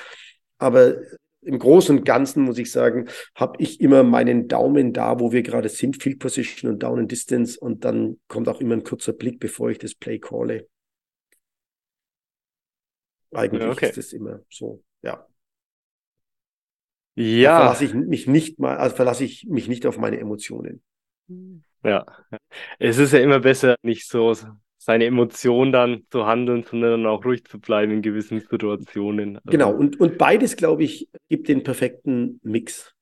[0.60, 0.96] Aber
[1.46, 5.44] im Großen und Ganzen muss ich sagen, habe ich immer meinen Daumen da, wo wir
[5.44, 9.14] gerade sind, Field Position und Down and Distance und dann kommt auch immer ein kurzer
[9.14, 10.68] Blick, bevor ich das Play calle.
[13.32, 13.90] Eigentlich okay.
[13.90, 15.28] ist das immer so, ja.
[17.16, 17.52] Ja.
[17.52, 20.84] Da verlasse ich mich nicht mal, also verlasse ich mich nicht auf meine Emotionen.
[21.84, 22.06] Ja.
[22.80, 24.34] Es ist ja immer besser, nicht so
[24.86, 29.38] seine Emotionen dann zu handeln, sondern dann auch ruhig zu bleiben in gewissen Situationen.
[29.38, 32.94] Also genau, und, und beides, glaube ich, gibt den perfekten Mix.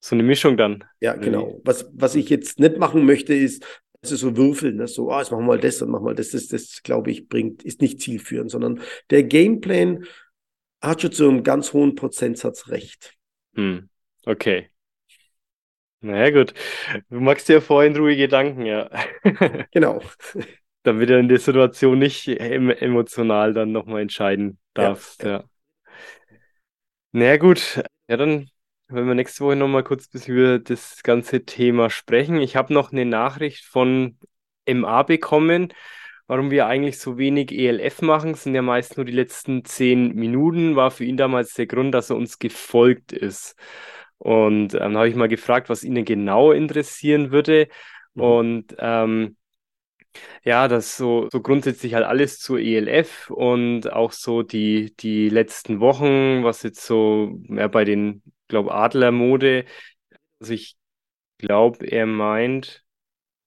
[0.00, 0.82] So eine Mischung dann.
[0.98, 1.60] Ja, genau.
[1.62, 3.64] Was, was ich jetzt nicht machen möchte, ist,
[4.02, 4.88] also so würfeln, ne?
[4.88, 7.12] so, ah, jetzt machen wir mal das und machen wir mal das, das, das, glaube
[7.12, 10.06] ich, bringt, ist nicht zielführend, sondern der Gameplan
[10.82, 13.14] hat schon zu einem ganz hohen Prozentsatz recht.
[13.54, 13.88] Hm.
[14.26, 14.68] Okay.
[16.00, 16.54] Naja, gut.
[17.08, 18.90] Du machst dir vorhin ruhige Gedanken, ja.
[19.70, 20.02] Genau.
[20.84, 25.30] Damit du in der Situation nicht emotional dann nochmal entscheiden darfst, ja.
[25.30, 25.44] ja.
[27.12, 27.82] Naja, gut.
[28.08, 28.48] Ja, dann
[28.88, 32.40] werden wir nächste Woche nochmal kurz bisschen über das ganze Thema sprechen.
[32.40, 34.18] Ich habe noch eine Nachricht von
[34.66, 35.72] MA bekommen
[36.26, 40.76] warum wir eigentlich so wenig ELF machen, sind ja meist nur die letzten zehn Minuten,
[40.76, 43.56] war für ihn damals der Grund, dass er uns gefolgt ist.
[44.18, 47.68] Und ähm, dann habe ich mal gefragt, was ihn genau interessieren würde.
[48.14, 48.22] Mhm.
[48.22, 49.36] Und ähm,
[50.44, 55.80] ja, das so, so grundsätzlich halt alles zur ELF und auch so die, die letzten
[55.80, 59.64] Wochen, was jetzt so ja, bei den, glaube Adlermode,
[60.40, 60.76] also ich
[61.38, 62.84] glaube, er meint,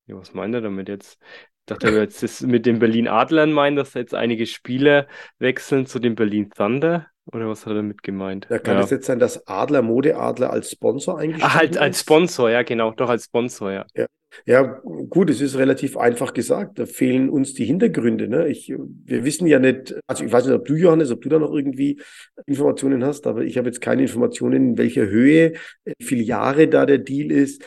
[0.08, 1.20] ja, was meint er damit jetzt?
[1.68, 5.08] dachte jetzt das mit den Berlin Adlern meinen, dass jetzt einige Spieler
[5.38, 7.08] wechseln zu den Berlin Thunder.
[7.32, 8.48] Oder was hat er damit gemeint?
[8.50, 8.98] Ja, kann es ja.
[8.98, 13.10] jetzt sein, dass Adler, Modeadler als Sponsor eingestellt Ach, halt als Sponsor, ja, genau, doch
[13.10, 13.86] als Sponsor, ja.
[13.96, 14.06] ja.
[14.46, 14.62] Ja,
[15.10, 16.80] gut, es ist relativ einfach gesagt.
[16.80, 18.28] Da fehlen uns die Hintergründe.
[18.28, 18.48] Ne?
[18.48, 21.40] Ich, wir wissen ja nicht, also ich weiß nicht, ob du, Johannes, ob du da
[21.40, 22.00] noch irgendwie
[22.46, 25.54] Informationen hast, aber ich habe jetzt keine Informationen, in welcher Höhe,
[25.86, 27.64] wie viele Jahre da der Deal ist.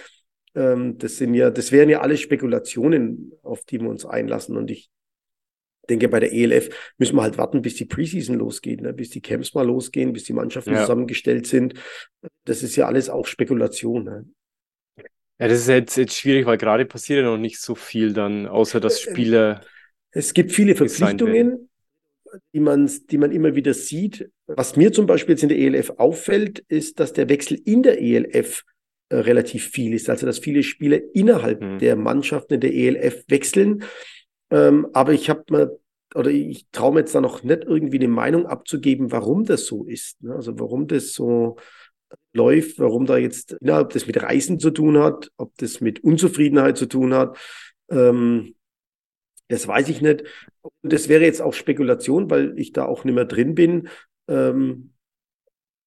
[0.54, 4.56] Ähm, das sind ja, das wären ja alles Spekulationen, auf die wir uns einlassen.
[4.56, 4.90] Und ich
[5.90, 8.92] denke, bei der ELF müssen wir halt warten, bis die Preseason losgeht, ne?
[8.92, 10.80] bis die Camps mal losgehen, bis die Mannschaften ja.
[10.80, 11.74] zusammengestellt sind.
[12.44, 14.04] Das ist ja alles auch Spekulation.
[14.04, 14.24] Ne?
[15.38, 18.46] Ja, das ist jetzt, jetzt schwierig, weil gerade passiert ja noch nicht so viel dann,
[18.46, 19.62] außer dass Spieler.
[20.10, 21.70] Es gibt viele Verpflichtungen,
[22.52, 24.30] die man, die man immer wieder sieht.
[24.46, 28.00] Was mir zum Beispiel jetzt in der ELF auffällt, ist, dass der Wechsel in der
[28.00, 28.64] ELF
[29.08, 30.10] äh, relativ viel ist.
[30.10, 31.78] Also dass viele Spieler innerhalb mhm.
[31.78, 33.84] der Mannschaften in der ELF wechseln.
[34.50, 35.79] Ähm, aber ich habe mir
[36.14, 39.84] oder ich traue mir jetzt da noch nicht irgendwie eine Meinung abzugeben, warum das so
[39.84, 40.22] ist.
[40.22, 40.34] Ne?
[40.34, 41.56] Also warum das so
[42.32, 46.02] läuft, warum da jetzt, ja, ob das mit Reisen zu tun hat, ob das mit
[46.02, 47.36] Unzufriedenheit zu tun hat.
[47.90, 48.54] Ähm,
[49.48, 50.24] das weiß ich nicht.
[50.62, 53.88] Und das wäre jetzt auch Spekulation, weil ich da auch nicht mehr drin bin.
[54.28, 54.92] Ähm,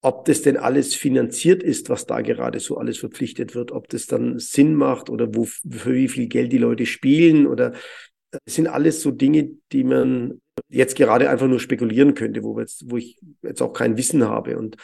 [0.02, 4.06] ob das denn alles finanziert ist, was da gerade so alles verpflichtet wird, ob das
[4.06, 7.72] dann Sinn macht oder wo, für wie viel Geld die Leute spielen oder
[8.46, 12.90] das sind alles so Dinge, die man jetzt gerade einfach nur spekulieren könnte, wo, jetzt,
[12.90, 14.58] wo ich jetzt auch kein Wissen habe.
[14.58, 14.78] Und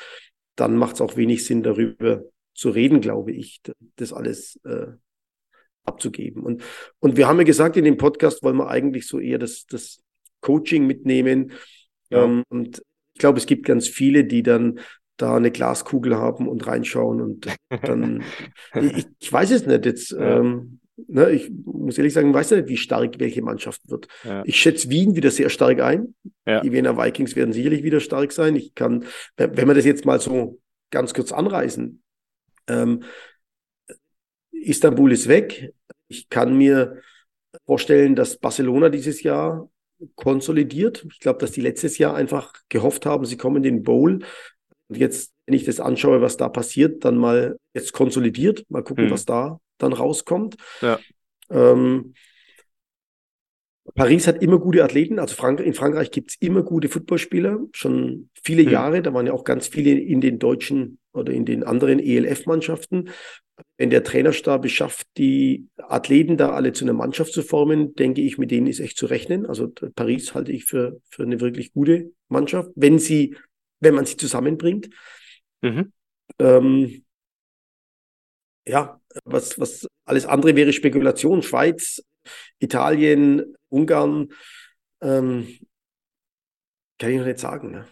[0.56, 2.24] dann macht es auch wenig Sinn, darüber
[2.54, 3.62] zu reden, glaube ich,
[3.96, 4.88] das alles äh,
[5.86, 6.44] abzugeben.
[6.44, 6.64] Und,
[7.00, 10.02] und wir haben ja gesagt, in dem Podcast wollen wir eigentlich so eher das, das
[10.42, 11.54] Coaching mitnehmen.
[12.10, 12.26] Ja.
[12.26, 12.84] Ähm, und
[13.14, 14.80] ich glaube, es gibt ganz viele, die dann
[15.18, 17.48] da eine Glaskugel haben und reinschauen und
[17.82, 18.24] dann,
[18.74, 20.12] ich, ich, weiß es nicht jetzt.
[20.12, 20.40] Ja.
[20.40, 24.08] Ähm, ne, ich muss ehrlich sagen, ich weiß nicht, wie stark welche Mannschaft wird.
[24.24, 24.44] Ja.
[24.46, 26.16] Ich schätze Wien wieder sehr stark ein.
[26.46, 26.62] Ja.
[26.62, 28.56] Die Wiener Vikings werden sicherlich wieder stark sein.
[28.56, 29.06] Ich kann,
[29.38, 30.60] wenn wir das jetzt mal so
[30.92, 32.02] ganz kurz anreißen,
[32.68, 33.04] ähm,
[34.52, 35.74] Istanbul ist weg.
[36.08, 37.02] Ich kann mir
[37.66, 39.70] vorstellen, dass Barcelona dieses Jahr
[40.16, 41.06] konsolidiert.
[41.12, 44.24] Ich glaube, dass die letztes Jahr einfach gehofft haben, sie kommen in den Bowl.
[44.88, 49.06] Und jetzt, wenn ich das anschaue, was da passiert, dann mal jetzt konsolidiert, mal gucken,
[49.06, 49.12] hm.
[49.12, 50.56] was da dann rauskommt.
[50.82, 51.00] Ja.
[51.50, 52.14] Ähm,
[53.96, 58.30] Paris hat immer gute Athleten, also Frank in Frankreich gibt es immer gute Footballspieler, schon
[58.44, 58.70] viele hm.
[58.70, 59.02] Jahre.
[59.02, 63.10] Da waren ja auch ganz viele in den deutschen oder in den anderen ELF-Mannschaften.
[63.78, 68.22] Wenn der Trainerstab es schafft, die Athleten da alle zu einer Mannschaft zu formen, denke
[68.22, 69.48] ich, mit denen ist echt zu rechnen.
[69.48, 73.36] Also Paris halte ich für, für eine wirklich gute Mannschaft, wenn sie
[73.80, 74.90] wenn man sie zusammenbringt.
[75.62, 75.92] Mhm.
[76.38, 77.04] Ähm,
[78.68, 81.42] ja, was, was alles andere wäre Spekulation.
[81.42, 82.04] Schweiz,
[82.60, 84.30] Italien, Ungarn,
[85.02, 85.58] ähm,
[86.98, 87.72] kann ich noch nicht sagen.
[87.72, 87.88] Ne?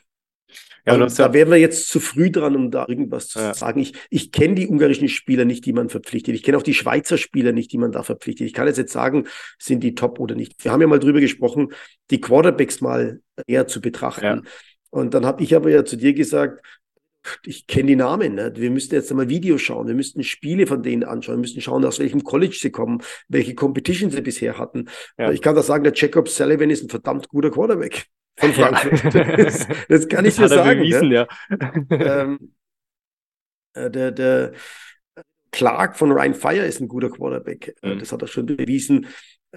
[0.86, 3.54] Ja, also, da wären wir jetzt zu früh dran, um da irgendwas zu ja.
[3.54, 3.82] sagen.
[3.82, 6.34] Ich, ich kenne die ungarischen Spieler nicht, die man verpflichtet.
[6.34, 8.48] Ich kenne auch die Schweizer Spieler nicht, die man da verpflichtet.
[8.48, 9.28] Ich kann jetzt, jetzt sagen,
[9.60, 10.64] sind die top oder nicht.
[10.64, 11.74] Wir haben ja mal drüber gesprochen,
[12.10, 14.24] die Quarterbacks mal eher zu betrachten.
[14.24, 14.42] Ja.
[14.90, 16.66] Und dann habe ich aber ja zu dir gesagt,
[17.46, 18.36] ich kenne die Namen.
[18.36, 18.54] Ne?
[18.56, 19.88] Wir müssten jetzt einmal Videos schauen.
[19.88, 21.36] Wir müssten Spiele von denen anschauen.
[21.36, 24.90] Wir müssten schauen, aus welchem College sie kommen, welche Competition sie bisher hatten.
[25.18, 25.32] Ja.
[25.32, 28.06] Ich kann da sagen, der Jacob Sullivan ist ein verdammt guter Quarterback
[28.38, 29.16] von Frankfurt.
[29.40, 30.80] Das, das, kann ich dir sagen.
[30.80, 31.28] Bewiesen, ne?
[31.50, 32.22] ja.
[32.22, 32.54] ähm,
[33.74, 34.54] äh, der, der
[35.52, 37.76] Clark von Ryan Fire ist ein guter Quarterback.
[37.82, 38.00] Äh, mhm.
[38.00, 39.08] Das hat er schon bewiesen.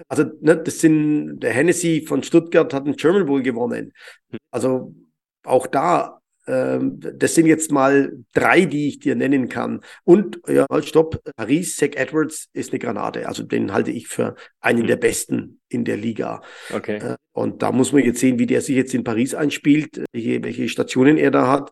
[0.07, 3.93] Also, ne, das sind, der Hennessy von Stuttgart hat einen German Bowl gewonnen.
[4.29, 4.37] Mhm.
[4.51, 4.95] Also,
[5.43, 9.81] auch da, das sind jetzt mal drei, die ich dir nennen kann.
[10.03, 13.27] Und ja, stopp, Paris, Zach Edwards ist eine Granate.
[13.27, 16.41] Also den halte ich für einen der besten in der Liga.
[16.73, 16.97] Okay.
[16.97, 20.43] Äh, und da muss man jetzt sehen, wie der sich jetzt in Paris einspielt, welche,
[20.43, 21.69] welche Stationen er da hat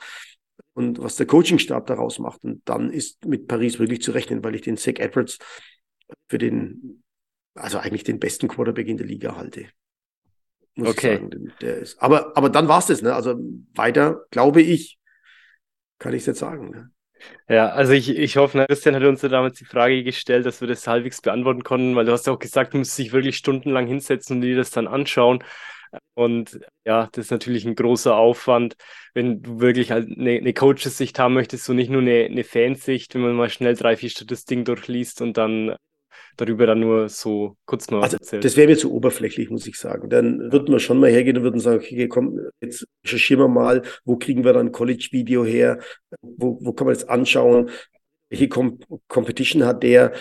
[0.73, 2.43] und was der Coachingstab daraus macht.
[2.43, 5.39] Und dann ist mit Paris wirklich zu rechnen, weil ich den Zach Edwards
[6.29, 7.03] für den,
[7.55, 9.65] also eigentlich den besten Quarterback in der Liga halte
[10.79, 11.13] muss okay.
[11.13, 11.53] ich sagen.
[11.61, 13.13] Der ist, aber, aber dann war es das, ne?
[13.13, 13.35] Also
[13.75, 14.97] weiter, glaube ich,
[15.99, 16.71] kann ich es jetzt sagen.
[16.71, 16.91] Ne?
[17.47, 20.61] Ja, also ich, ich hoffe, ne, Christian hat uns ja damals die Frage gestellt, dass
[20.61, 23.37] wir das halbwegs beantworten konnten, weil du hast ja auch gesagt, du musst dich wirklich
[23.37, 25.43] stundenlang hinsetzen und dir das dann anschauen.
[26.13, 28.75] Und ja, das ist natürlich ein großer Aufwand,
[29.13, 33.15] wenn du wirklich halt eine, eine Coaches-Sicht haben möchtest und nicht nur eine, eine Fansicht,
[33.15, 35.75] wenn man mal schnell drei, vier Statistiken durchliest und dann
[36.39, 38.43] darüber dann nur so kurz mal also, erzählt.
[38.43, 40.09] Das wäre mir zu oberflächlich, muss ich sagen.
[40.09, 43.81] Dann würden wir schon mal hergehen und würden sagen, okay, komm, jetzt recherchieren wir mal,
[44.05, 45.79] wo kriegen wir dann ein College-Video her,
[46.21, 47.69] wo, wo kann man das anschauen,
[48.29, 50.13] welche Com Competition hat der.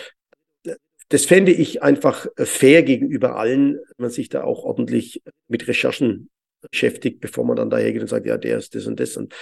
[1.11, 6.29] Das fände ich einfach fair gegenüber allen, wenn man sich da auch ordentlich mit Recherchen
[6.71, 9.17] beschäftigt, bevor man dann daher geht und sagt, ja, der ist das und das.
[9.17, 9.35] Und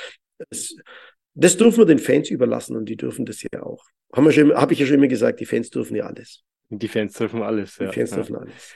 [0.51, 0.77] das,
[1.35, 3.85] das dürfen wir den Fans überlassen und die dürfen das ja auch.
[4.13, 6.45] Habe hab ich ja schon immer gesagt, die Fans dürfen ja alles.
[6.69, 7.87] Die Fans dürfen alles, ja.
[7.89, 8.75] Die Fans dürfen alles.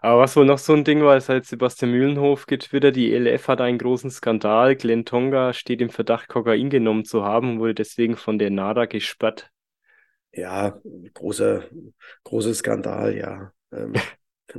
[0.00, 3.48] Aber was wohl noch so ein Ding war, ist halt Sebastian Mühlenhof getwittert, die ELF
[3.48, 4.76] hat einen großen Skandal.
[4.76, 8.86] Glenn Tonga steht im Verdacht, Kokain genommen zu haben und wurde deswegen von der NADA
[8.86, 9.50] gesperrt.
[10.32, 10.80] Ja,
[11.14, 11.64] großer,
[12.24, 13.52] großer Skandal, ja.
[13.72, 13.94] Ähm,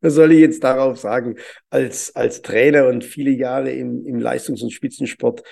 [0.00, 1.36] was soll ich jetzt darauf sagen?
[1.70, 5.42] Als, als Trainer und viele Jahre im, im Leistungs- und Spitzensport,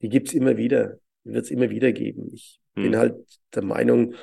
[0.00, 2.30] die gibt es immer wieder wird es immer wieder geben.
[2.32, 2.82] Ich hm.
[2.82, 3.16] bin halt
[3.54, 4.14] der Meinung,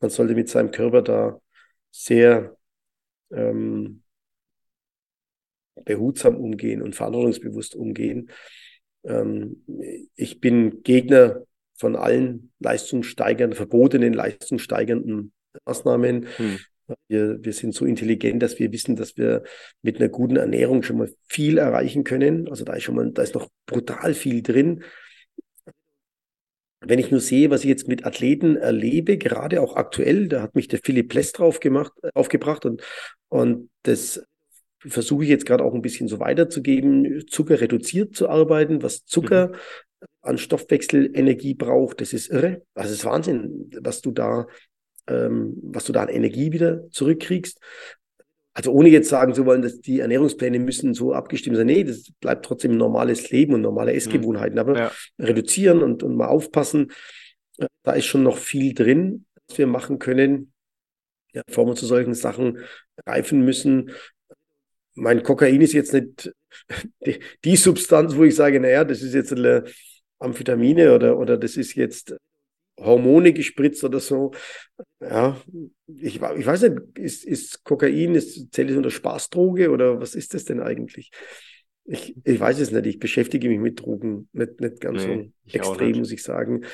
[0.00, 1.40] man sollte mit seinem Körper da
[1.90, 2.56] sehr
[3.32, 4.02] ähm,
[5.84, 8.30] behutsam umgehen und verantwortungsbewusst umgehen.
[9.04, 9.64] Ähm,
[10.14, 11.42] ich bin Gegner
[11.74, 15.32] von allen leistungssteigernden, verbotenen leistungssteigernden
[15.64, 16.26] Maßnahmen.
[16.36, 16.58] Hm.
[17.08, 19.44] Wir, wir sind so intelligent, dass wir wissen, dass wir
[19.80, 22.48] mit einer guten Ernährung schon mal viel erreichen können.
[22.48, 24.82] Also da ist schon mal, da ist noch brutal viel drin.
[26.80, 30.54] Wenn ich nur sehe, was ich jetzt mit Athleten erlebe, gerade auch aktuell, da hat
[30.54, 32.82] mich der Philipp Pless drauf gemacht, aufgebracht und,
[33.28, 34.22] und das
[34.78, 39.48] versuche ich jetzt gerade auch ein bisschen so weiterzugeben, Zucker reduziert zu arbeiten, was Zucker
[39.48, 40.06] mhm.
[40.22, 42.62] an Stoffwechselenergie braucht, das ist irre.
[42.74, 44.46] Das ist Wahnsinn, was du da,
[45.06, 47.60] ähm, was du da an Energie wieder zurückkriegst.
[48.52, 51.66] Also ohne jetzt sagen zu wollen, dass die Ernährungspläne müssen so abgestimmt sein.
[51.66, 54.58] Nee, das bleibt trotzdem normales Leben und normale Essgewohnheiten.
[54.58, 54.92] Aber ja.
[55.18, 56.90] reduzieren und, und mal aufpassen,
[57.58, 60.52] äh, da ist schon noch viel drin, was wir machen können,
[61.32, 62.58] ja, bevor wir zu solchen Sachen
[63.06, 63.92] reifen müssen
[64.94, 66.32] mein Kokain ist jetzt nicht
[67.06, 69.64] die, die, Substanz, wo ich sage, naja, das ist jetzt eine
[70.18, 72.16] Amphetamine oder, oder das ist jetzt
[72.80, 74.32] Hormone gespritzt oder so.
[75.00, 75.40] Ja,
[75.86, 80.34] ich, ich weiß nicht, ist, ist Kokain, ist, zählt es unter Spaßdroge oder was ist
[80.34, 81.10] das denn eigentlich?
[81.84, 85.58] Ich, ich weiß es nicht, ich beschäftige mich mit Drogen nicht, nicht ganz nee, so
[85.58, 86.64] extrem, muss ich sagen.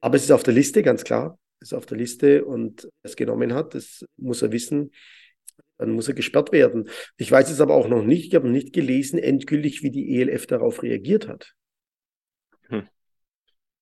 [0.00, 1.38] Aber es ist auf der Liste, ganz klar.
[1.60, 4.92] Es ist auf der Liste und wer es genommen hat, das muss er wissen
[5.78, 6.88] dann muss er gesperrt werden.
[7.16, 10.46] Ich weiß es aber auch noch nicht, ich habe nicht gelesen, endgültig, wie die ELF
[10.46, 11.54] darauf reagiert hat.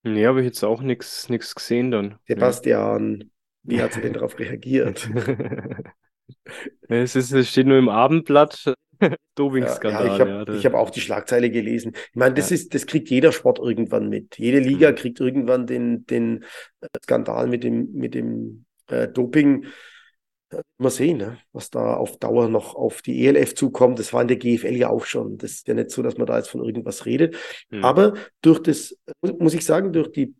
[0.07, 2.15] Nee, habe ich jetzt auch nichts gesehen dann.
[2.29, 3.31] Sebastian,
[3.65, 5.11] wie hat sie denn darauf reagiert?
[6.89, 8.73] es, ist, es steht nur im Abendblatt.
[9.35, 10.07] Doping-Skandal.
[10.07, 11.93] Ja, ich habe ja, hab auch die Schlagzeile gelesen.
[11.95, 12.55] Ich meine, das, ja.
[12.55, 14.39] ist, das kriegt jeder Sport irgendwann mit.
[14.39, 14.95] Jede Liga mhm.
[14.95, 16.45] kriegt irgendwann den, den
[17.03, 19.67] Skandal mit dem, mit dem äh, Doping
[20.79, 21.39] mal sehen, ne?
[21.53, 23.99] was da auf Dauer noch auf die ELF zukommt.
[23.99, 25.39] Das war in der GFL ja auch schon.
[25.39, 27.37] Das ist ja nicht so, dass man da jetzt von irgendwas redet.
[27.71, 27.85] Mhm.
[27.85, 28.97] Aber durch das,
[29.39, 30.35] muss ich sagen, durch die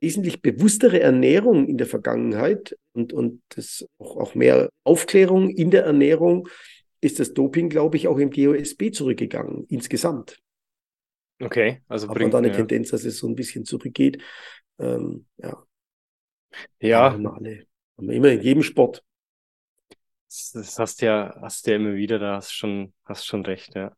[0.00, 5.84] wesentlich bewusstere Ernährung in der Vergangenheit und, und das auch, auch mehr Aufklärung in der
[5.84, 6.48] Ernährung
[7.00, 10.40] ist das Doping, glaube ich, auch im GOSB zurückgegangen, insgesamt.
[11.42, 12.54] Okay, also bringt man da eine ja.
[12.54, 14.22] Tendenz, dass es so ein bisschen zurückgeht.
[14.78, 15.62] Ähm, ja.
[16.80, 17.12] Ja.
[17.12, 17.66] Haben wir alle.
[17.98, 19.04] Haben wir immer in jedem Sport.
[20.54, 23.92] Das hast ja, hast ja immer wieder, da hast schon, hast schon recht, ja.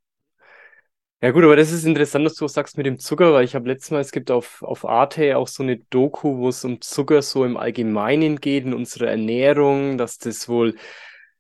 [1.20, 3.56] Ja gut, aber das ist interessant, dass du auch sagst mit dem Zucker, weil ich
[3.56, 6.80] habe letztes Mal, es gibt auf, auf Arte auch so eine Doku, wo es um
[6.80, 10.76] Zucker so im Allgemeinen geht, in unserer Ernährung, dass das wohl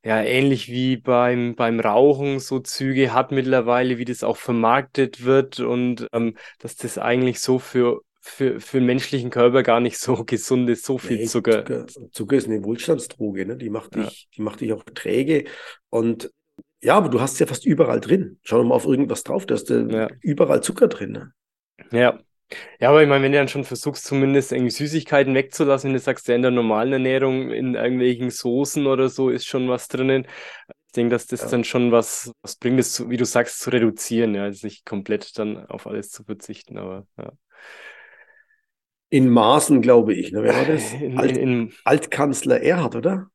[0.02, 5.60] ja ähnlich wie beim, beim Rauchen so Züge hat mittlerweile, wie das auch vermarktet wird
[5.60, 10.24] und ähm, dass das eigentlich so für für, für den menschlichen Körper gar nicht so
[10.26, 11.64] gesund ist, so viel nee, Zucker.
[11.64, 12.10] Zucker.
[12.12, 12.36] Zucker.
[12.36, 13.56] ist eine Wohlstandsdroge, ne?
[13.56, 14.28] die, macht dich, ja.
[14.36, 15.44] die macht dich auch träge.
[15.90, 16.30] Und
[16.80, 18.38] ja, aber du hast es ja fast überall drin.
[18.42, 20.08] Schau mal auf irgendwas drauf, da hast du ja.
[20.20, 21.12] überall Zucker drin.
[21.12, 21.32] Ne?
[21.92, 22.20] Ja.
[22.80, 26.00] Ja, aber ich meine, wenn du dann schon versuchst, zumindest irgendwie Süßigkeiten wegzulassen, wenn du
[26.00, 30.26] sagst, ja, in der normalen Ernährung, in irgendwelchen Soßen oder so, ist schon was drinnen.
[30.86, 31.48] Ich denke, dass das ja.
[31.48, 35.38] dann schon was, was bringt, das, wie du sagst, zu reduzieren, ja, also nicht komplett
[35.38, 37.32] dann auf alles zu verzichten, aber ja.
[39.10, 40.32] In Maßen, glaube ich.
[40.32, 40.42] Ne?
[40.42, 40.94] Wer war das?
[41.16, 43.30] Alt, in, Altkanzler Erhard, oder?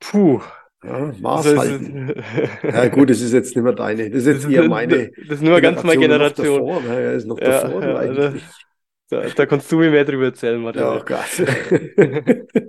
[0.00, 0.40] Puh.
[0.84, 2.14] Ja, Maß also, halten.
[2.62, 4.10] ja, gut, das ist jetzt nicht mehr deine.
[4.10, 5.10] Das ist jetzt eher meine.
[5.26, 6.66] Das ist nur ganz meine Generation.
[6.66, 7.02] Davor, ne?
[7.02, 8.44] ja, ist noch ja, davor ja, eigentlich.
[9.10, 10.82] Da, da, kannst du mir mehr drüber erzählen, Martin.
[10.82, 11.38] Ja, oh Gott.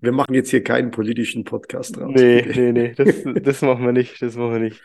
[0.00, 2.10] wir machen jetzt hier keinen politischen Podcast draus.
[2.12, 2.60] Nee, bitte.
[2.60, 4.20] nee, nee, das, das machen wir nicht.
[4.20, 4.82] Das machen wir nicht.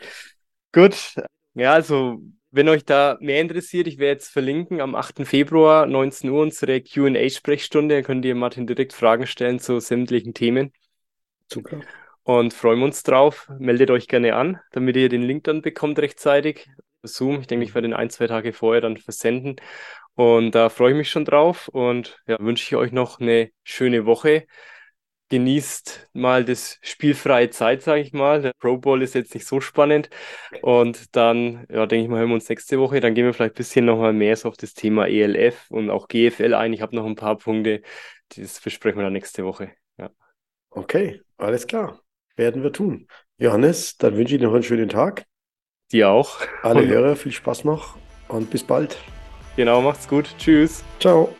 [0.72, 1.16] Gut.
[1.54, 2.20] Ja, also
[2.50, 5.24] wenn euch da mehr interessiert, ich werde jetzt verlinken am 8.
[5.24, 7.96] Februar, 19 Uhr, unsere QA-Sprechstunde.
[7.96, 10.72] Da könnt ihr Martin direkt Fragen stellen zu sämtlichen Themen.
[11.46, 11.80] Super.
[12.22, 13.48] Und freuen wir uns drauf.
[13.58, 16.68] Meldet euch gerne an, damit ihr den Link dann bekommt rechtzeitig.
[17.02, 17.40] Zoom.
[17.40, 19.56] Ich denke, ich werde den ein, zwei Tage vorher dann versenden.
[20.14, 24.04] Und da freue ich mich schon drauf und ja, wünsche ich euch noch eine schöne
[24.04, 24.46] Woche
[25.30, 28.42] genießt mal das spielfreie Zeit, sage ich mal.
[28.42, 30.10] Der Pro Bowl ist jetzt nicht so spannend.
[30.60, 33.00] Und dann, ja, denke ich mal, hören wir uns nächste Woche.
[33.00, 36.08] Dann gehen wir vielleicht ein bisschen nochmal mehr so auf das Thema ELF und auch
[36.08, 36.72] GFL ein.
[36.72, 37.82] Ich habe noch ein paar Punkte.
[38.36, 39.70] Das besprechen wir dann nächste Woche.
[39.96, 40.10] Ja.
[40.70, 42.00] Okay, alles klar.
[42.36, 43.06] Werden wir tun.
[43.38, 45.24] Johannes, dann wünsche ich dir noch einen schönen Tag.
[45.92, 46.40] Dir auch.
[46.62, 47.96] Alle Hörer, viel Spaß noch
[48.28, 48.98] und bis bald.
[49.56, 50.34] Genau, macht's gut.
[50.38, 50.84] Tschüss.
[51.00, 51.34] Ciao.